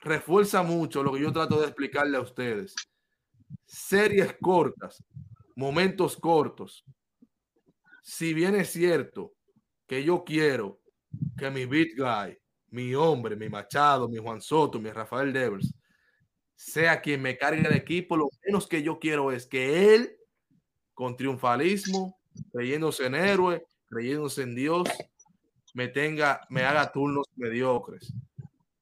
[0.02, 2.76] refuerza mucho lo que yo trato de explicarle a ustedes.
[3.65, 5.04] Series cortas,
[5.56, 6.84] momentos cortos.
[8.02, 9.34] Si bien es cierto
[9.86, 10.82] que yo quiero
[11.38, 12.38] que mi beat guy,
[12.70, 15.74] mi hombre, mi Machado, mi Juan Soto, mi Rafael Devers,
[16.56, 20.18] sea quien me cargue el equipo, lo menos que yo quiero es que él,
[20.99, 22.19] con triunfalismo,
[22.51, 24.83] creyéndose en héroe, creyéndose en Dios,
[25.73, 28.13] me tenga, me haga turnos mediocres.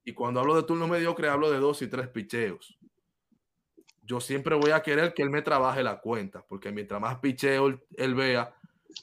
[0.03, 2.75] Y cuando hablo de turno mediocre, hablo de dos y tres picheos.
[4.01, 7.79] Yo siempre voy a querer que él me trabaje la cuenta, porque mientras más picheo
[7.95, 8.51] él, vea,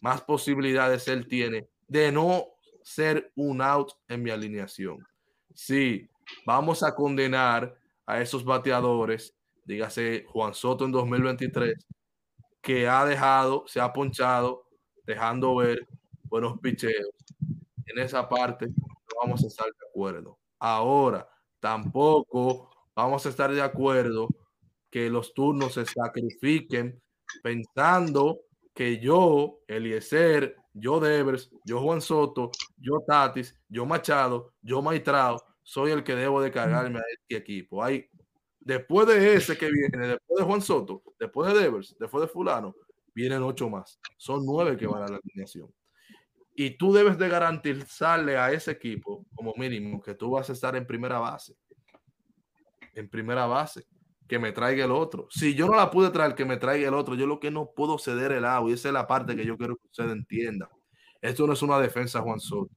[0.03, 2.47] más posibilidades él tiene de no
[2.83, 4.99] ser un out en mi alineación.
[5.55, 6.11] Sí,
[6.45, 11.87] vamos a condenar a esos bateadores, dígase Juan Soto en 2023,
[12.65, 14.67] que ha dejado, se ha ponchado,
[15.05, 15.87] dejando ver
[16.25, 17.11] buenos picheos.
[17.87, 20.39] En esa parte no vamos a estar de acuerdo.
[20.59, 21.29] Ahora,
[21.61, 24.29] tampoco vamos a estar de acuerdo
[24.91, 27.01] que los turnos se sacrifiquen
[27.43, 28.41] pensando
[28.73, 35.91] que yo, Eliezer, yo Devers, yo Juan Soto, yo Tatis, yo Machado, yo Maitrao, soy
[35.91, 37.85] el que debo de cargarme a este equipo.
[37.85, 38.09] Hay,
[38.65, 42.75] después de ese que viene, después de Juan Soto, después de Devers, después de Fulano,
[43.15, 44.01] vienen ocho más.
[44.17, 45.71] Son nueve que van a la alineación
[46.55, 50.77] y tú debes de garantizarle a ese equipo, como mínimo, que tú vas a estar
[50.77, 51.57] en primera base.
[52.95, 53.87] En primera base.
[54.29, 55.27] Que me traiga el otro.
[55.31, 57.15] Si yo no la pude traer, que me traiga el otro.
[57.15, 58.71] Yo lo que no puedo ceder el agua.
[58.71, 60.71] Y esa es la parte que yo quiero que usted entienda.
[61.21, 62.71] Esto no es una defensa, Juan Soto.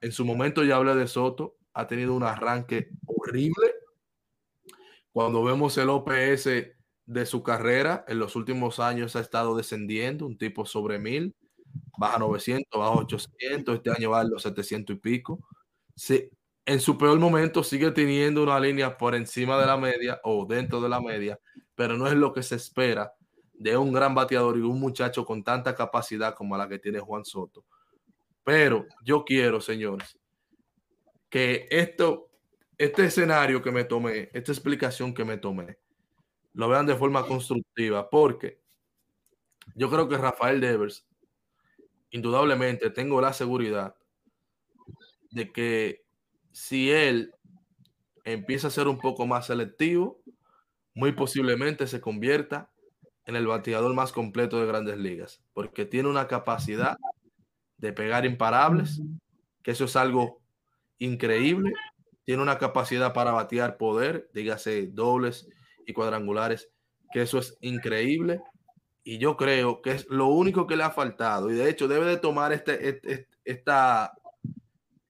[0.00, 1.56] En su momento ya hablé de Soto.
[1.74, 3.71] Ha tenido un arranque horrible.
[5.12, 6.74] Cuando vemos el OPS
[7.06, 11.34] de su carrera, en los últimos años ha estado descendiendo, un tipo sobre mil
[11.96, 15.40] baja 900, baja 800, este año va a los 700 y pico.
[15.94, 16.30] Sí,
[16.64, 20.80] en su peor momento sigue teniendo una línea por encima de la media o dentro
[20.80, 21.38] de la media,
[21.74, 23.12] pero no es lo que se espera
[23.52, 27.24] de un gran bateador y un muchacho con tanta capacidad como la que tiene Juan
[27.24, 27.64] Soto.
[28.44, 30.18] Pero yo quiero, señores,
[31.28, 32.30] que esto,
[32.84, 35.78] este escenario que me tomé, esta explicación que me tomé,
[36.52, 38.60] lo vean de forma constructiva, porque
[39.76, 41.06] yo creo que Rafael Devers
[42.10, 43.94] indudablemente tengo la seguridad
[45.30, 46.04] de que
[46.50, 47.32] si él
[48.24, 50.20] empieza a ser un poco más selectivo,
[50.92, 52.72] muy posiblemente se convierta
[53.26, 56.96] en el bateador más completo de grandes ligas, porque tiene una capacidad
[57.76, 59.00] de pegar imparables,
[59.62, 60.42] que eso es algo
[60.98, 61.72] increíble,
[62.24, 65.48] tiene una capacidad para batear poder, dígase dobles
[65.86, 66.70] y cuadrangulares,
[67.12, 68.40] que eso es increíble,
[69.04, 71.50] y yo creo que es lo único que le ha faltado.
[71.50, 74.12] Y de hecho debe de tomar este, este, esta,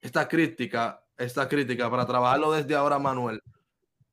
[0.01, 3.43] esta crítica, esta crítica para trabajarlo desde ahora, Manuel.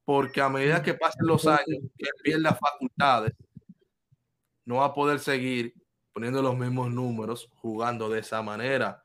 [0.03, 3.33] Porque a medida que pasen los años, que pierda facultades,
[4.65, 5.73] no va a poder seguir
[6.13, 9.01] poniendo los mismos números jugando de esa manera.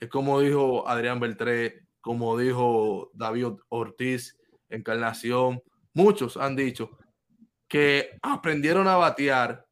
[0.00, 4.38] Es como dijo Adrián Beltré, como dijo David Ortiz,
[4.68, 5.62] Encarnación,
[5.94, 6.90] muchos han dicho
[7.66, 9.66] que aprendieron a batear,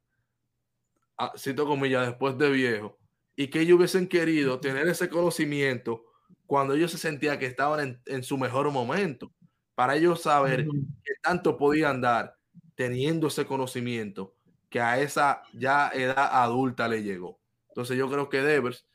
[1.36, 2.98] cito comillas, después de viejo,
[3.36, 6.04] y que ellos hubiesen querido tener ese conocimiento
[6.46, 9.30] cuando ellos se sentían que estaban en, su mejor momento,
[9.74, 10.64] para ellos saber
[11.04, 12.34] qué tanto podían dar
[12.74, 14.34] teniendo ese conocimiento
[14.70, 17.38] que a esa ya edad adulta le llegó.
[17.68, 18.86] Entonces yo creo que Devers,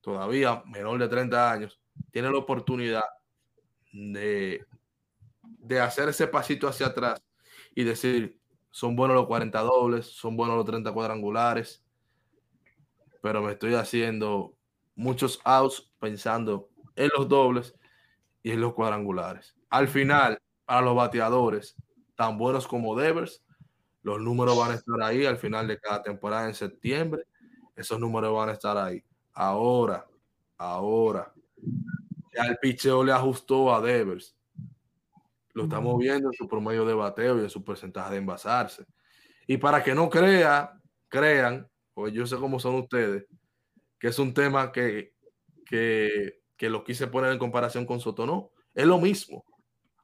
[0.00, 1.80] todavía menor de 30 años,
[2.10, 3.04] tiene la oportunidad
[3.92, 4.64] de,
[5.42, 7.22] de hacer ese pasito hacia atrás
[7.74, 11.84] y decir, son buenos los 40 dobles, son buenos los 30 cuadrangulares,
[13.22, 14.54] pero me estoy haciendo
[14.94, 17.74] muchos outs pensando en los dobles
[18.42, 19.56] y en los cuadrangulares.
[19.70, 21.76] Al final, para los bateadores,
[22.14, 23.42] tan buenos como Devers,
[24.02, 27.24] los números van a estar ahí al final de cada temporada en septiembre.
[27.74, 29.02] Esos números van a estar ahí.
[29.32, 30.06] Ahora,
[30.56, 31.34] ahora,
[32.36, 34.36] ya el picheo le ajustó a Devers.
[35.54, 38.84] Lo estamos viendo en su promedio de bateo y en su porcentaje de envasarse.
[39.46, 43.26] Y para que no crea, crean, pues yo sé cómo son ustedes,
[43.98, 45.14] que es un tema que,
[45.64, 48.26] que, que lo quise poner en comparación con Soto.
[48.26, 49.44] No, es lo mismo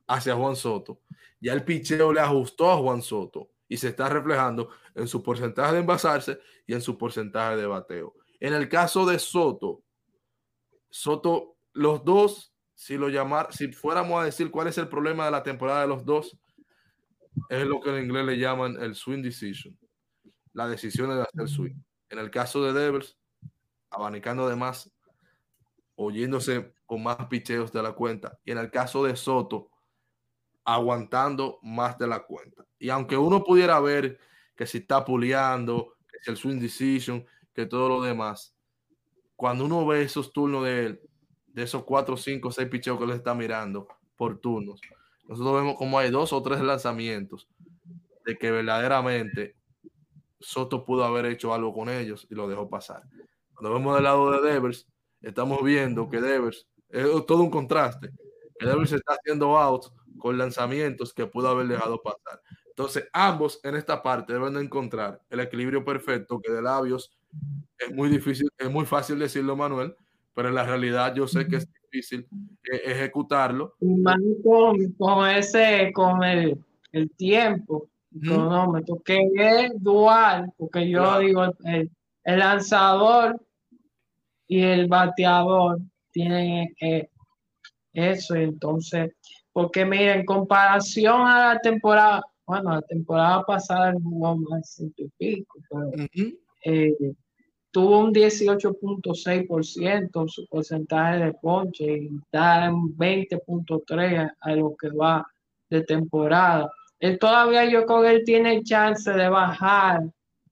[0.07, 1.01] hacia Juan Soto.
[1.41, 5.75] Ya el picheo le ajustó a Juan Soto y se está reflejando en su porcentaje
[5.75, 8.15] de envasarse y en su porcentaje de bateo.
[8.41, 9.83] En el caso de Soto,
[10.89, 15.31] Soto, los dos, si lo llamar, si fuéramos a decir cuál es el problema de
[15.31, 16.39] la temporada de los dos,
[17.49, 19.79] es lo que en inglés le llaman el swing decision,
[20.53, 21.75] la decisión de hacer swing.
[22.11, 23.19] En el caso de Devers,
[23.91, 24.93] abanicando de más,
[25.95, 28.39] oyéndose con más picheos de la cuenta.
[28.45, 29.71] Y en el caso de Soto,
[30.65, 32.65] aguantando más de la cuenta.
[32.79, 34.19] Y aunque uno pudiera ver
[34.57, 38.55] que si está puleando, que el swing decision, que todo lo demás,
[39.37, 41.01] cuando uno ve esos turnos de él,
[41.53, 44.81] de esos cuatro, cinco, seis picheos que le está mirando por turnos,
[45.29, 47.49] nosotros vemos como hay dos o tres lanzamientos
[48.25, 49.57] de que verdaderamente
[50.41, 53.03] Soto pudo haber hecho algo con ellos y lo dejó pasar.
[53.55, 54.89] Cuando vemos del lado de Devers,
[55.21, 58.11] estamos viendo que Devers es todo un contraste.
[58.59, 62.41] Que Devers está haciendo outs con lanzamientos que pudo haber dejado pasar.
[62.67, 67.13] Entonces, ambos en esta parte deben de encontrar el equilibrio perfecto que de labios
[67.79, 69.95] es muy difícil, es muy fácil decirlo, Manuel,
[70.35, 72.27] pero en la realidad yo sé que es difícil
[72.73, 73.75] eh, ejecutarlo.
[74.43, 76.59] Con, con, ese, con el,
[76.93, 77.89] el tiempo,
[78.21, 81.91] cronómetro, que es dual, porque yo digo, el,
[82.25, 83.41] el, lanzador
[84.47, 85.79] y el bateador
[86.11, 87.09] tienen eh,
[87.93, 89.13] eso, entonces
[89.53, 95.09] porque mira, en comparación a la temporada, bueno, la temporada pasada jugó más ciento y
[95.19, 95.91] pico, pero
[96.65, 96.95] eh,
[97.73, 105.27] tuvo un 18.6% su porcentaje de ponche y está en 20.3 a lo que va
[105.69, 106.71] de temporada.
[107.01, 110.03] Él todavía yo creo que él tiene chance de bajar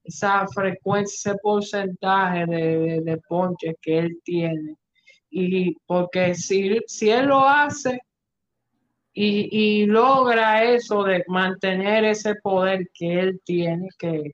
[0.03, 4.75] esa frecuencia, ese porcentaje de, de, ponche que él tiene.
[5.31, 8.01] Y porque si, si él lo hace,
[9.13, 14.33] y, logra eso de mantener ese poder que él tiene, que,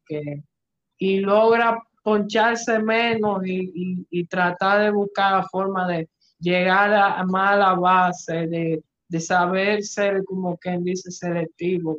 [0.99, 7.57] y logra poncharse menos y, tratar de buscar la forma de llegar a, más a
[7.57, 11.99] la base, de, saber ser como quien dice selectivo.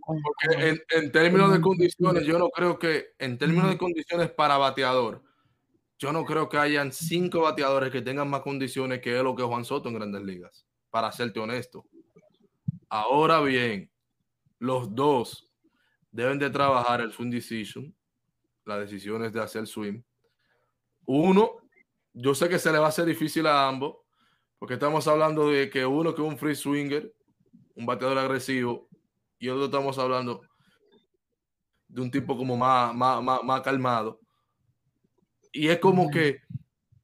[0.96, 5.22] en, términos de condiciones, yo no creo que, en términos de condiciones para bateador,
[6.00, 9.44] yo no creo que hayan cinco bateadores que tengan más condiciones que él o que
[9.44, 11.84] Juan Soto en grandes ligas, para serte honesto.
[12.88, 13.92] Ahora bien,
[14.58, 15.52] los dos
[16.14, 17.94] deben de trabajar el swing decision,
[18.68, 20.02] las decisiones de hacer swing.
[21.06, 21.58] Uno,
[22.14, 23.98] yo sé que se le va a hacer difícil a ambos,
[24.60, 27.14] porque estamos hablando de que uno que es un free swinger,
[27.76, 28.90] un bateador agresivo,
[29.40, 30.42] y otro estamos hablando
[31.88, 34.20] de un tipo como más, más, calmado.
[35.54, 36.42] Y es como que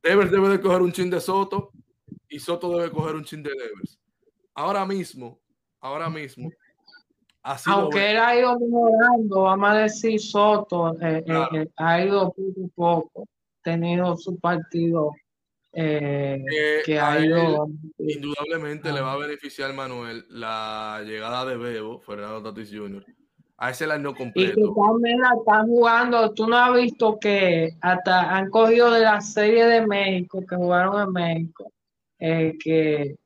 [0.02, 1.72] Devers debe de coger un chin de Soto
[2.28, 4.00] y Soto debe coger un chin de Devers.
[4.54, 5.40] Ahora mismo,
[5.80, 6.52] ahora mismo.
[7.44, 12.66] Aunque él ha ido mejorando, vamos a decir Soto, eh, eh, eh, ha ido poco
[12.66, 13.28] a poco,
[13.62, 15.12] tenido su partido
[15.74, 17.68] que ha ido.
[17.98, 23.04] indudablemente le va a beneficiar Manuel la llegada de Bebo, Fernando Tatis Jr.
[23.58, 24.60] A ese año completo.
[24.60, 26.34] Y que también la están jugando.
[26.34, 31.08] Tú no has visto que hasta han cogido de la serie de México, que jugaron
[31.08, 31.72] en México,
[32.20, 33.18] que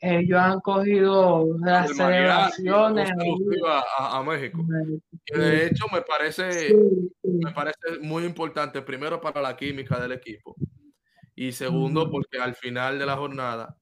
[0.00, 3.10] ellos han cogido las celebraciones
[3.96, 4.64] a, a, México.
[5.32, 6.74] de hecho me parece,
[7.22, 10.56] me parece muy importante, primero para la química del equipo
[11.34, 13.76] y segundo porque al final de la jornada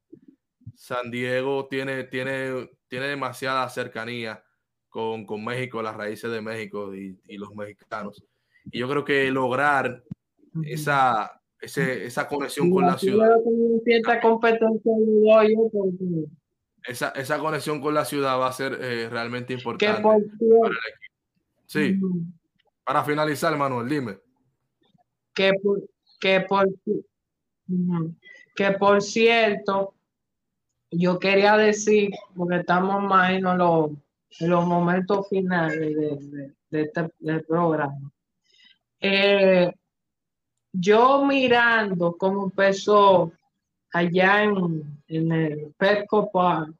[0.74, 4.42] San Diego tiene, tiene, tiene demasiada cercanía
[4.88, 8.24] con, con México, las raíces de México y, y los mexicanos.
[8.64, 10.02] Y yo creo que lograr
[10.64, 13.30] esa, esa conexión con la ciudad.
[13.84, 14.92] Cierta competencia
[16.86, 20.02] esa, esa conexión con la ciudad va a ser eh, realmente importante.
[21.66, 21.98] Sí.
[22.84, 24.18] Para finalizar, Manuel, dime.
[25.32, 25.82] Que por,
[26.20, 26.68] que por,
[28.54, 29.94] que por cierto,
[30.90, 33.90] yo quería decir, porque estamos más en los,
[34.40, 38.10] en los momentos finales de, de, este, del programa.
[39.00, 39.72] Eh,
[40.72, 43.32] yo mirando cómo empezó
[43.92, 46.74] allá en, en el Petco Park,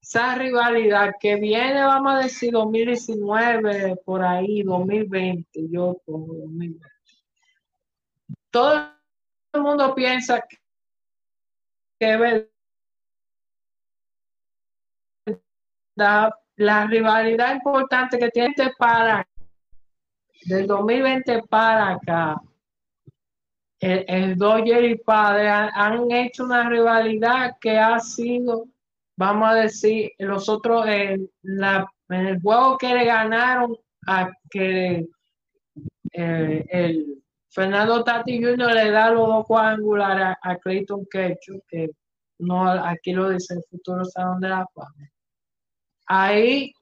[0.00, 6.86] esa rivalidad que viene, vamos a decir, 2019, por ahí, 2020, yo pongo 2020.
[8.50, 8.90] Todo
[9.54, 10.44] el mundo piensa
[11.98, 12.48] que,
[16.56, 19.26] la rivalidad importante que tiene este para
[20.44, 22.42] del 2020 para acá
[23.82, 28.66] el, el Dodger y Padre han, hecho una rivalidad que ha sido,
[29.16, 33.76] vamos a decir, los otros, en, la, el juego que le ganaron
[34.06, 35.08] a que
[36.12, 38.72] eh, el Fernando Tati Jr.
[38.72, 41.90] le da los dos cuadrangulares a, Clayton Kecho, que
[42.38, 45.10] no, aquí lo dice el futuro Salón de la Fama.
[46.06, 46.72] Ahí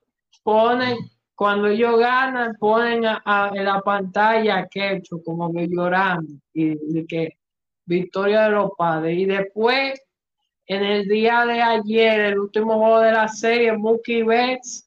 [0.42, 0.98] ponen
[1.40, 7.38] cuando ellos ganan, ponen a, en la pantalla hecho como que llorando y de que
[7.86, 9.16] victoria de los padres.
[9.16, 9.98] Y después,
[10.66, 14.86] en el día de ayer, el último juego de la serie, Mookie Betts,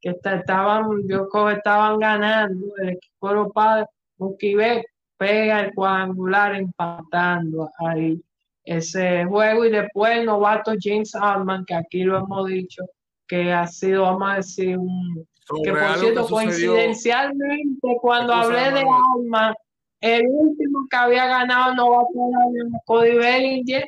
[0.00, 3.86] que estaban, yo creo que estaban ganando el equipo de los padres,
[4.18, 8.20] Mookie Betts pega el cuadrangular empatando ahí
[8.64, 12.82] ese juego y después el novato James Allman, que aquí lo hemos dicho,
[13.28, 15.24] que ha sido, vamos a decir, un
[15.62, 18.84] que por cierto, coincidencialmente, cuando hablé de
[19.14, 19.54] Alma,
[20.00, 23.84] el último que había ganado no va a ser Cody Bellinger.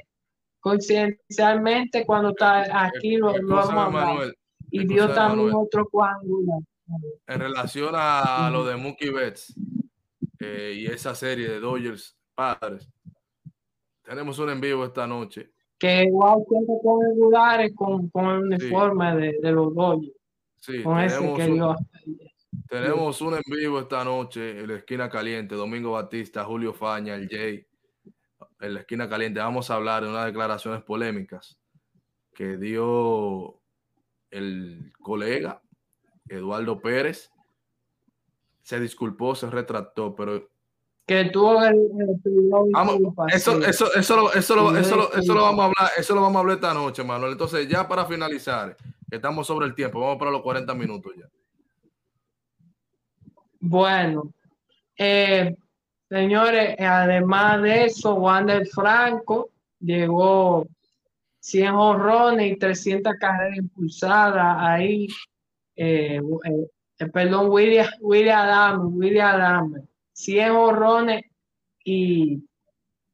[0.61, 4.33] Coincidencialmente, cuando está aquí lo, lo hemos
[4.71, 6.59] Y dio también otro cuángulo.
[7.27, 9.55] En relación a lo de Mookie Betts
[10.41, 12.89] eh, y esa serie de Dodgers padres,
[14.03, 15.51] tenemos un en vivo esta noche.
[15.79, 20.16] Que con lugares con, con el uniforme de, de los Dodgers.
[20.61, 21.77] Sí, tenemos, un,
[22.69, 27.29] tenemos un en vivo esta noche en la esquina caliente, Domingo Batista, Julio Faña, el
[27.29, 27.67] Jay,
[28.61, 29.41] en la esquina caliente.
[29.41, 31.59] Vamos a hablar de unas declaraciones polémicas
[32.35, 33.61] que dio
[34.31, 35.63] el colega
[36.29, 37.31] Eduardo Pérez.
[38.63, 40.51] Se disculpó, se retractó, pero
[41.07, 41.77] que tuvo el,
[43.33, 46.41] eso, eso, eso, eso, lo, eso, eso, lo vamos a hablar, eso lo vamos a
[46.41, 47.33] hablar esta noche, Manuel.
[47.33, 48.77] Entonces, ya para finalizar,
[49.11, 51.27] Estamos sobre el tiempo, vamos para los 40 minutos ya.
[53.61, 54.33] Bueno,
[54.99, 55.57] eh,
[56.09, 60.67] señores, además de eso, Wander Franco llegó
[61.39, 65.07] 100 honrones y 300 carreras impulsadas ahí.
[65.77, 66.21] Eh,
[66.99, 69.83] eh, perdón, William, William Adams, William Adams,
[70.17, 71.23] 100 honrones
[71.85, 72.43] y,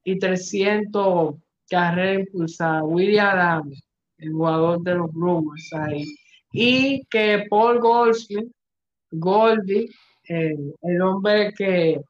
[0.04, 1.34] y 300
[1.68, 2.82] carreras impulsadas.
[2.86, 3.82] William Adams
[4.22, 6.04] el jugador de los Brewers ahí.
[6.52, 8.52] Y que Paul Goldschmidt,
[9.10, 9.88] Goldie,
[10.28, 12.00] eh, el hombre que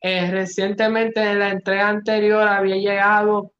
[0.00, 3.52] eh, recientemente en la entrega anterior había llegado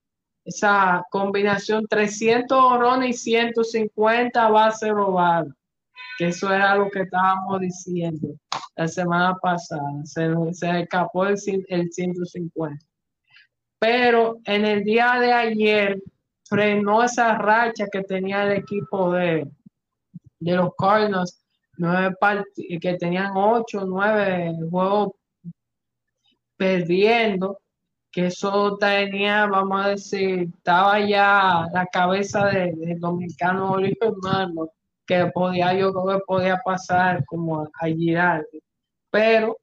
[0.44, 5.52] esa combinación 300 honrones y 150 bases robadas,
[6.18, 8.34] que eso era lo que estábamos diciendo
[8.74, 10.28] la semana pasada, se,
[10.80, 11.36] escapó el,
[11.68, 12.84] el 150.
[13.78, 16.02] Pero en el día de ayer,
[16.44, 19.48] frenó esa racha que tenía el equipo de,
[20.40, 21.40] de los Cardinals,
[21.76, 22.14] nueve
[22.80, 25.12] que tenían ocho, nueve juegos
[26.56, 27.60] perdiendo,
[28.10, 34.72] que eso tenía, vamos a decir, estaba ya la cabeza del de dominicano Oliver Marmot,
[35.08, 38.46] que podía, yo creo que podía pasar como a, girar.
[39.10, 39.56] Pero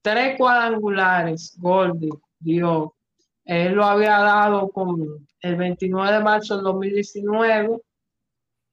[0.00, 2.94] tres cuadrangulares, Goldie dio
[3.44, 7.78] él lo había dado con el 29 de marzo del 2019,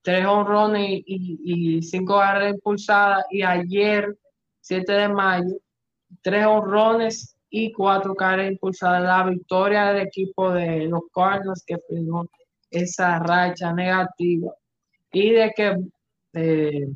[0.01, 3.23] tres honrones y, cinco barras impulsadas.
[3.31, 4.17] Y ayer,
[4.59, 5.55] 7 de mayo,
[6.21, 9.01] tres honrones y cuatro carreras impulsadas.
[9.03, 12.27] La victoria del equipo de los Cardinals que firmó
[12.69, 14.51] esa racha negativa
[15.13, 15.77] y de que
[16.35, 16.87] eh,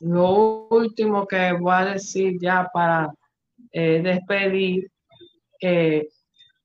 [0.00, 3.12] lo último que voy a decir ya para
[3.72, 4.90] eh, despedir,
[5.60, 6.08] eh,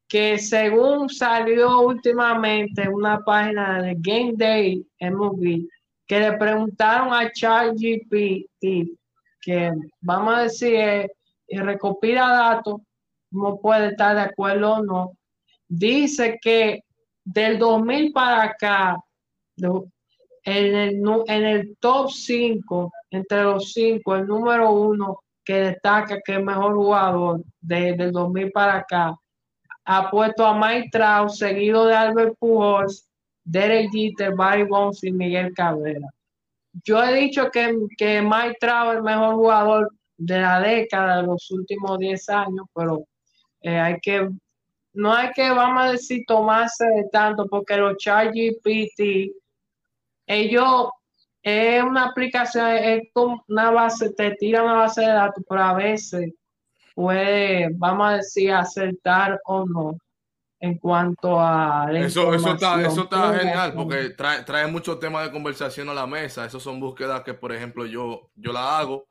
[0.08, 5.68] que según salió últimamente una página de Game Day MV,
[6.08, 8.98] que le preguntaron a ChatGPT,
[9.42, 9.72] que
[10.02, 11.12] vamos a decir,
[11.48, 12.82] y recopila datos,
[13.32, 15.18] no puede estar de acuerdo o no,
[15.68, 16.84] dice que
[17.24, 18.98] del 2000 para acá,
[20.44, 26.36] en el, en el top 5, entre los 5, el número uno que destaca que
[26.36, 29.16] es mejor jugador desde el 2000 para acá,
[29.86, 33.08] ha puesto a Mike Trout, seguido de Albert Pujols,
[33.44, 36.08] Derek Jeter, Barry Bonds y Miguel Cabrera.
[36.86, 41.28] Yo he dicho que, que Mike Trout es el mejor jugador de la década de
[41.28, 43.06] los últimos 10 años, pero
[43.62, 44.30] eh, hay que,
[44.94, 49.34] no hay que, vamos a decir, tomarse de tanto, porque los ChatGPT,
[50.26, 50.90] ellos,
[51.42, 55.74] es una aplicación, es como una base, te tira una base de datos, pero a
[55.74, 56.34] veces
[56.96, 59.98] puede, vamos a decir, acertar o no
[60.64, 65.32] en cuanto a eso, eso está, eso está genial porque trae, trae muchos temas de
[65.32, 66.46] conversación a la mesa.
[66.46, 69.10] Esas son búsquedas que, por ejemplo, yo, yo la hago.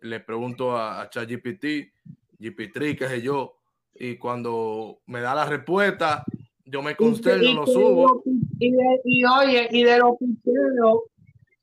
[0.00, 1.92] Le pregunto a, a ChatGPT,
[2.36, 3.54] GPT, qué sé yo,
[3.94, 6.24] y cuando me da la respuesta,
[6.72, 8.22] yo me consterno, lo subo.
[8.58, 10.26] Y, y, oye, y de lo que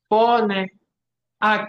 [0.06, 0.72] pone
[1.40, 1.68] a,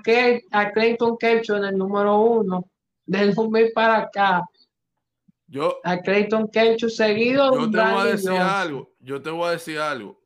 [0.52, 2.70] a Clayton Kershaw en el número uno
[3.04, 4.44] del 2000 para acá.
[5.48, 7.56] Yo, a Clayton Kershaw seguido.
[7.56, 8.94] Yo te voy a decir algo.
[9.00, 10.22] Yo te voy a decir algo.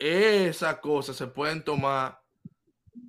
[0.00, 2.22] Esas cosas se pueden tomar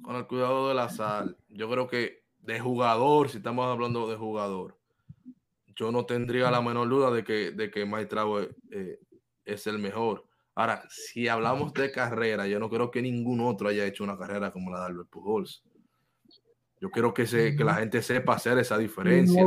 [0.01, 1.37] con el cuidado de la sal.
[1.47, 4.78] Yo creo que de jugador, si estamos hablando de jugador,
[5.79, 8.13] yo no tendría la menor duda de que, de que Mike
[8.71, 8.99] eh,
[9.45, 10.25] es el mejor.
[10.53, 14.51] Ahora, si hablamos de carrera, yo no creo que ningún otro haya hecho una carrera
[14.51, 15.63] como la de Albert Pujols.
[16.81, 19.41] Yo quiero que, se, que la gente sepa hacer esa diferencia.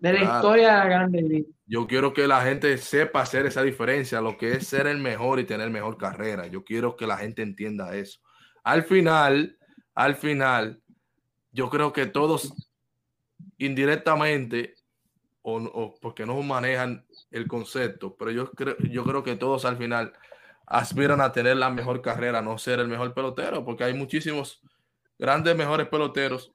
[0.00, 1.48] De la historia de la Grande Liga.
[1.66, 5.40] Yo quiero que la gente sepa hacer esa diferencia, lo que es ser el mejor
[5.40, 6.46] y tener mejor carrera.
[6.46, 8.20] Yo quiero que la gente entienda eso.
[8.64, 9.56] Al final,
[9.94, 10.82] al final,
[11.52, 12.67] yo creo que todos
[13.58, 14.74] indirectamente,
[15.42, 20.12] o, porque no manejan el concepto, pero yo creo, yo creo que todos al final
[20.66, 24.62] aspiran a tener la mejor carrera, no ser el mejor pelotero, porque hay muchísimos
[25.18, 26.52] grandes, mejores peloteros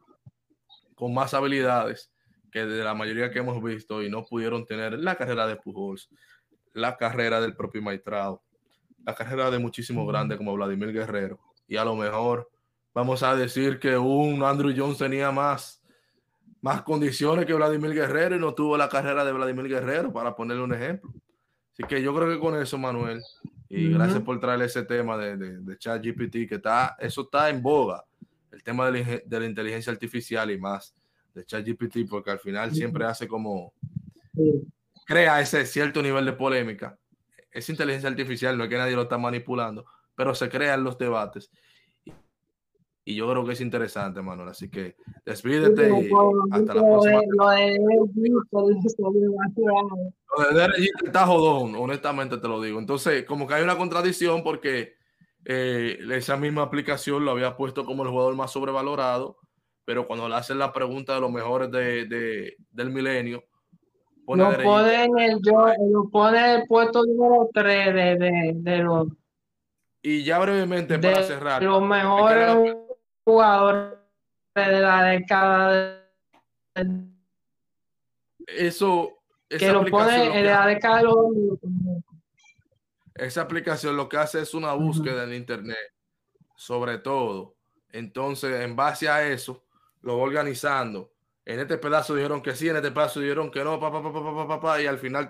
[0.95, 2.12] con más habilidades
[2.51, 6.10] que de la mayoría que hemos visto y no pudieron tener la carrera de Pujols,
[6.74, 8.43] la carrera del propio Maitrao,
[9.04, 11.39] la carrera de muchísimos grandes como Vladimir Guerrero.
[11.68, 12.49] Y a lo mejor
[12.93, 15.82] vamos a decir que un Andrew Jones tenía más
[16.64, 20.64] más condiciones que Vladimir Guerrero y no tuvo la carrera de Vladimir Guerrero, para ponerle
[20.64, 21.11] un ejemplo.
[21.74, 23.22] Así que yo creo que con eso, Manuel,
[23.68, 27.61] y gracias por traer ese tema de, de, de ChatGPT, que está, eso está en
[27.61, 28.05] boga,
[28.53, 30.95] el tema de la, de la inteligencia artificial y más
[31.36, 33.74] de ChatGPT, porque al final siempre hace como,
[35.05, 36.97] crea ese cierto nivel de polémica.
[37.51, 39.86] Es inteligencia artificial, no es que nadie lo está manipulando,
[40.16, 41.51] pero se crean los debates
[43.06, 44.49] y yo creo que es interesante, Manuel.
[44.49, 44.95] Así que
[45.26, 46.10] despídete y
[46.51, 47.22] hasta la próxima.
[47.38, 47.49] Lo
[50.49, 52.80] de Derek está jodón, honestamente te lo digo.
[52.80, 54.93] Entonces, como que hay una contradicción porque
[55.45, 59.38] eh, esa misma aplicación lo había puesto como el jugador más sobrevalorado,
[59.84, 63.43] pero cuando le hacen la pregunta de los mejores de, de del milenio,
[64.26, 68.78] pone lo pone en el, yo, lo pone el puesto número 3 de, de, de
[68.78, 69.08] los.
[70.01, 71.62] Y ya brevemente para cerrar.
[71.62, 72.76] Los mejores
[73.26, 74.05] jugador
[74.55, 75.99] de la década
[78.47, 79.19] eso
[79.49, 81.15] que lo pone en la década de los
[83.15, 85.93] esa aplicación lo que hace es una búsqueda en internet
[86.55, 87.55] sobre todo.
[87.89, 89.65] Entonces en base a eso
[90.01, 91.11] lo va organizando.
[91.45, 94.82] En este pedazo dijeron que sí en este pedazo dijeron que no pa, pa, pa,
[94.82, 95.30] y al final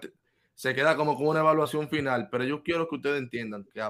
[0.53, 2.29] se queda como con una evaluación final.
[2.31, 3.83] Pero yo quiero que ustedes entiendan que,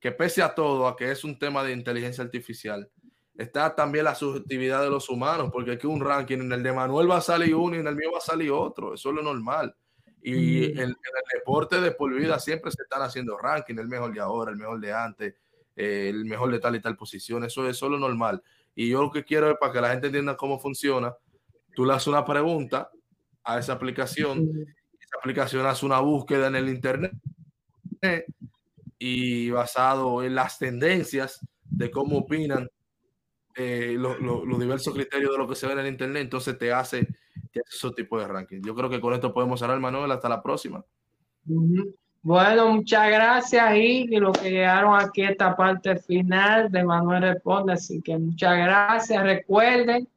[0.00, 2.90] que pese a todo a que es un tema de inteligencia artificial
[3.38, 7.10] está también la subjetividad de los humanos, porque aquí un ranking, en el de Manuel
[7.10, 9.22] va a salir uno y en el mío va a salir otro, eso es lo
[9.22, 9.74] normal.
[10.22, 10.96] Y en, el
[11.34, 14.80] deporte de por vida siempre se están haciendo ranking, el mejor de ahora, el mejor
[14.80, 15.34] de antes,
[15.76, 18.42] eh, el mejor de tal y tal posición, eso, es lo normal.
[18.74, 21.14] Y yo lo que quiero es para que la gente entienda cómo funciona,
[21.74, 22.90] tú le haces una pregunta
[23.44, 24.48] a esa aplicación,
[24.98, 27.12] esa aplicación hace una búsqueda en el internet
[28.98, 32.68] y basado en las tendencias de cómo opinan
[33.56, 37.06] eh, los diversos criterios de lo que se ve en el internet, entonces te hace,
[37.50, 38.60] tiene su tipo de ranking.
[38.64, 40.10] Yo creo que con esto podemos cerrar, Manuel.
[40.10, 40.84] Hasta la próxima.
[42.22, 47.22] Bueno, muchas gracias y, y lo que llegaron aquí a esta parte final de Manuel
[47.22, 47.74] Responde.
[47.74, 49.22] Así que muchas gracias.
[49.22, 50.08] Recuerden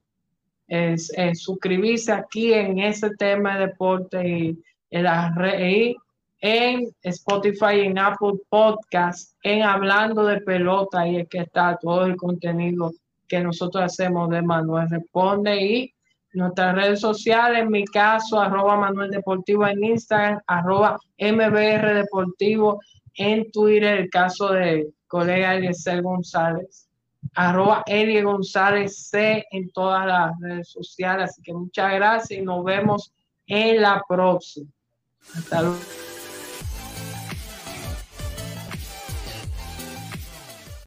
[0.69, 5.93] es, suscribirse aquí en ese tema de deporte y en la red
[6.41, 12.05] en Spotify y en Apple Podcast, en Hablando de Pelota, y es que está todo
[12.05, 12.93] el contenido
[13.29, 15.93] que nosotros hacemos de Manuel Responde y
[16.33, 22.79] nuestras redes sociales, en mi caso, arroba Manuel Deportivo en Instagram, arroba MBR Deportivo
[23.15, 26.87] en Twitter, el caso de colega Eliezer González,
[27.33, 31.31] arroba Elie González C en todas las redes sociales.
[31.31, 33.11] Así que muchas gracias y nos vemos
[33.47, 34.69] en la próxima.
[35.35, 36.08] Hasta luego.